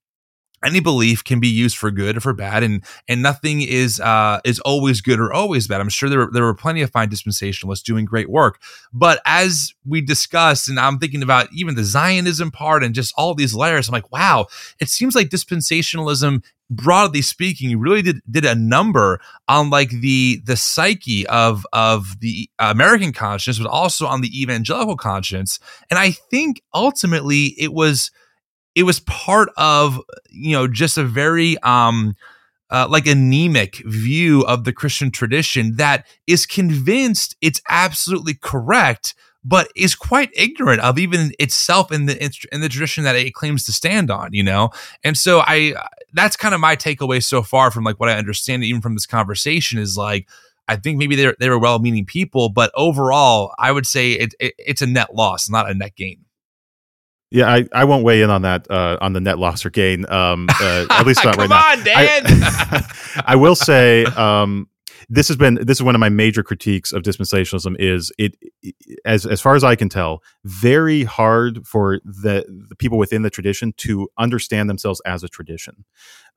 [0.63, 4.39] Any belief can be used for good or for bad, and and nothing is uh,
[4.43, 5.81] is always good or always bad.
[5.81, 8.61] I'm sure there were, there were plenty of fine dispensationalists doing great work,
[8.93, 13.35] but as we discussed, and I'm thinking about even the Zionism part and just all
[13.35, 14.47] these layers, I'm like, wow,
[14.79, 20.57] it seems like dispensationalism, broadly speaking, really did did a number on like the the
[20.57, 25.59] psyche of of the American conscience, but also on the evangelical conscience.
[25.89, 28.09] And I think ultimately it was
[28.75, 29.99] it was part of
[30.29, 32.15] you know just a very um
[32.71, 39.69] uh, like anemic view of the Christian tradition that is convinced it's absolutely correct, but
[39.75, 42.21] is quite ignorant of even itself in the
[42.51, 44.33] in the tradition that it claims to stand on.
[44.33, 44.71] You know,
[45.03, 45.73] and so I
[46.13, 49.07] that's kind of my takeaway so far from like what I understand even from this
[49.07, 50.27] conversation is like.
[50.67, 54.55] I think maybe they're they were well-meaning people, but overall, I would say it, it
[54.57, 56.24] it's a net loss, not a net gain.
[57.31, 60.09] Yeah, I, I won't weigh in on that uh, on the net loss or gain.
[60.09, 61.61] Um, uh, at least not right now.
[61.61, 62.23] Come on, Dan.
[62.25, 64.69] I, I will say um,
[65.09, 67.75] this has been this is one of my major critiques of dispensationalism.
[67.79, 68.35] Is it
[69.05, 73.29] as as far as I can tell, very hard for the the people within the
[73.29, 75.83] tradition to understand themselves as a tradition.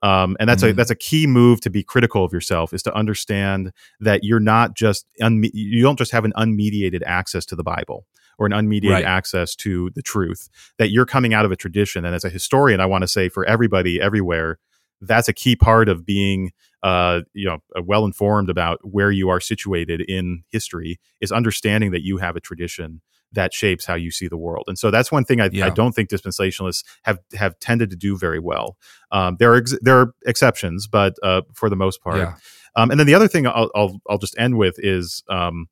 [0.01, 0.77] Um, and that's a Mhm.
[0.77, 4.75] that's a key move to be critical of yourself is to understand that you're not
[4.77, 8.07] just unme- you don't just have an unmediated access to the Bible
[8.39, 9.05] or an unmediated Right.
[9.05, 10.49] access to the truth
[10.79, 12.05] that you're coming out of a tradition.
[12.05, 14.59] And as a historian i want to say for everybody everywhere
[15.01, 16.51] that's a key part of being
[16.83, 22.03] uh, you know well informed about where you are situated in history is understanding that
[22.05, 23.01] you have a tradition
[23.33, 24.65] that shapes how you see the world.
[24.69, 28.17] And so that's one thing i, I don't think dispensationalists have have tended to do
[28.17, 28.77] very well.
[29.13, 32.19] Um, there are ex- there are exceptions but uh, for the most part.
[32.19, 32.35] Yeah.
[32.77, 35.69] um, and then the other thing I'll, I'll, I'll just end with is um,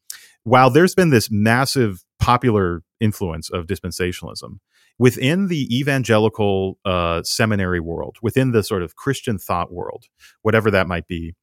[0.46, 4.58] while there's been this massive popular influence of dispensationalism
[4.96, 10.04] within the evangelical uh, seminary world, within the sort of Christian thought world,
[10.42, 11.34] whatever that might be,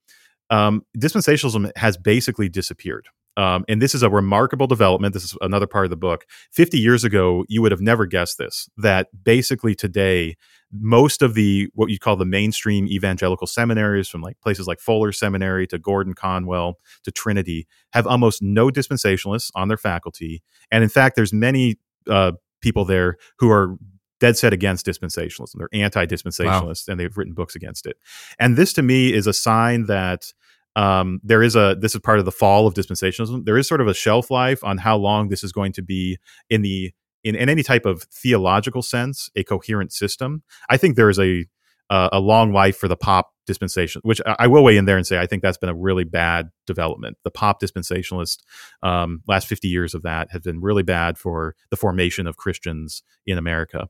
[0.49, 3.07] um, dispensationalism has basically disappeared.
[3.35, 5.13] Um, and this is a remarkable development.
[5.13, 6.23] This is another part of the book.
[6.53, 10.37] 50 years ago, you would have never guessed this, that basically today,
[10.79, 15.11] most of the what you call the mainstream evangelical seminaries, from like places like Fuller
[15.11, 20.41] Seminary to Gordon Conwell to Trinity, have almost no dispensationalists on their faculty.
[20.71, 21.77] And in fact, there's many
[22.09, 23.77] uh, people there who are
[24.19, 25.55] dead set against dispensationalism.
[25.57, 27.97] They're anti-dispensationalists, and they've written books against it.
[28.39, 30.33] And this, to me, is a sign that
[30.75, 33.45] um, there is a this is part of the fall of dispensationalism.
[33.45, 36.17] There is sort of a shelf life on how long this is going to be
[36.49, 36.93] in the
[37.23, 40.43] in, in any type of theological sense a coherent system.
[40.69, 41.45] I think there is a
[41.89, 44.97] uh, a long life for the pop dispensation, which I, I, will weigh in there
[44.97, 47.17] and say I think that's been a really bad development.
[47.23, 48.39] The pop dispensationalist
[48.81, 53.03] um, last fifty years of that has been really bad for the formation of Christians
[53.27, 53.89] in America,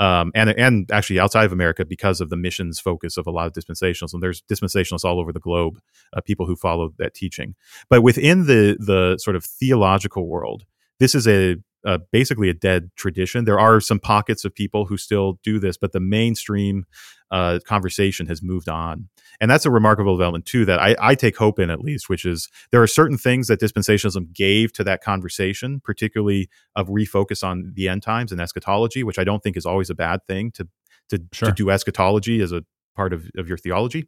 [0.00, 3.46] um, and and actually outside of America because of the missions focus of a lot
[3.46, 4.20] of dispensationalism.
[4.20, 5.80] There's dispensationalists all over the globe,
[6.16, 7.54] uh, people who follow that teaching.
[7.90, 10.64] But within the the sort of theological world,
[10.98, 13.44] this is a uh, basically a dead tradition.
[13.44, 16.86] There are some pockets of people who still do this, but the mainstream
[17.30, 19.08] uh, conversation has moved on.
[19.40, 22.24] And that's a remarkable development, too, that I, I, take hope in, at least, which
[22.24, 27.72] is there are certain things that dispensationalism gave to that conversation, particularly of refocus on
[27.74, 30.68] the end times and eschatology, which I don't think is always a bad thing to,
[31.08, 31.48] to, sure.
[31.48, 34.06] to do eschatology as a part of, of your theology.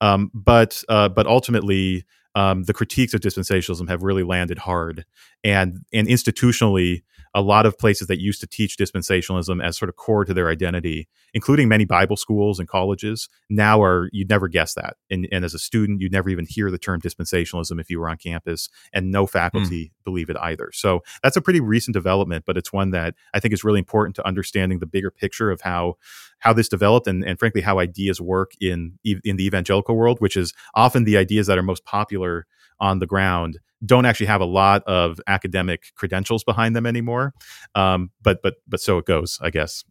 [0.00, 5.04] Um, but, uh, but ultimately, um, the critiques of dispensationalism have really landed hard,
[5.42, 7.02] and and institutionally,
[7.34, 10.48] a lot of places that used to teach dispensationalism as sort of core to their
[10.48, 14.96] identity, including many Bible schools and colleges, now are you'd never guess that.
[15.10, 18.08] And, and as a student, you'd never even hear the term dispensationalism if you were
[18.08, 20.04] on campus, and no faculty mm.
[20.04, 20.70] believe it either.
[20.72, 24.14] So that's a pretty recent development, but it's one that I think is really important
[24.16, 25.96] to understanding the bigger picture of how
[26.38, 30.36] how this developed and, and frankly how ideas work in in the evangelical world, which
[30.36, 32.46] is often the ideas that are most popular
[32.80, 37.34] on the ground don't actually have a lot of academic credentials behind them anymore.
[37.74, 39.84] Um, but but but so it goes, I guess.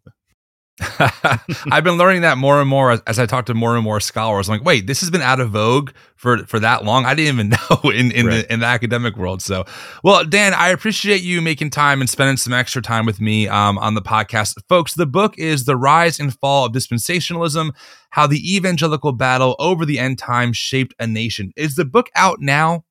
[0.82, 4.00] I've been learning that more and more as, as, I talk to more and more
[4.00, 4.50] scholars.
[4.50, 7.06] I'm like, wait, this has been out of vogue for for that long.
[7.06, 7.50] I didn't even
[7.84, 8.48] know in in, right.
[8.48, 9.44] the, in the academic world.
[9.44, 9.66] So,
[10.04, 13.78] well, Dan, I appreciate you making time and spending some extra time with me um,
[13.78, 14.96] on the podcast, folks.
[14.96, 17.72] The book is "The Rise and Fall of Dispensationalism:
[18.10, 22.42] How the Evangelical Battle Over the End Times Shaped a Nation." Is the book out
[22.42, 22.84] now?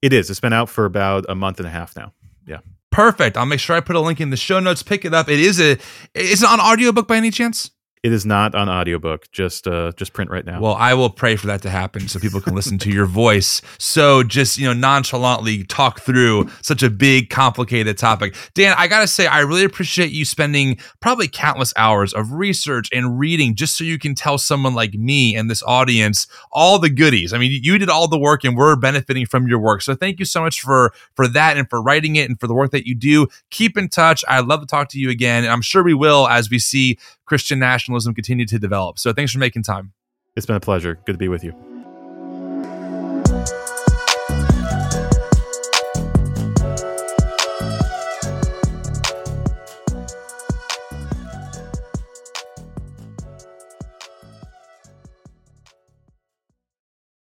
[0.00, 0.30] It is.
[0.30, 2.14] It's been out for about a month and a half now.
[2.46, 2.60] Yeah.
[3.00, 3.38] Perfect.
[3.38, 4.82] I'll make sure I put a link in the show notes.
[4.82, 5.30] Pick it up.
[5.30, 5.78] It is a
[6.12, 7.70] is it on audiobook by any chance?
[8.02, 10.58] It is not on audiobook, just uh just print right now.
[10.58, 13.60] Well, I will pray for that to happen so people can listen to your voice.
[13.76, 18.34] So just, you know, nonchalantly talk through such a big complicated topic.
[18.54, 22.88] Dan, I got to say I really appreciate you spending probably countless hours of research
[22.90, 26.88] and reading just so you can tell someone like me and this audience all the
[26.88, 27.34] goodies.
[27.34, 29.82] I mean, you did all the work and we're benefiting from your work.
[29.82, 32.54] So thank you so much for for that and for writing it and for the
[32.54, 33.28] work that you do.
[33.50, 34.24] Keep in touch.
[34.26, 36.98] I'd love to talk to you again, and I'm sure we will as we see
[37.30, 38.98] Christian nationalism continue to develop.
[38.98, 39.92] So thanks for making time.
[40.34, 40.98] It's been a pleasure.
[41.06, 41.69] Good to be with you.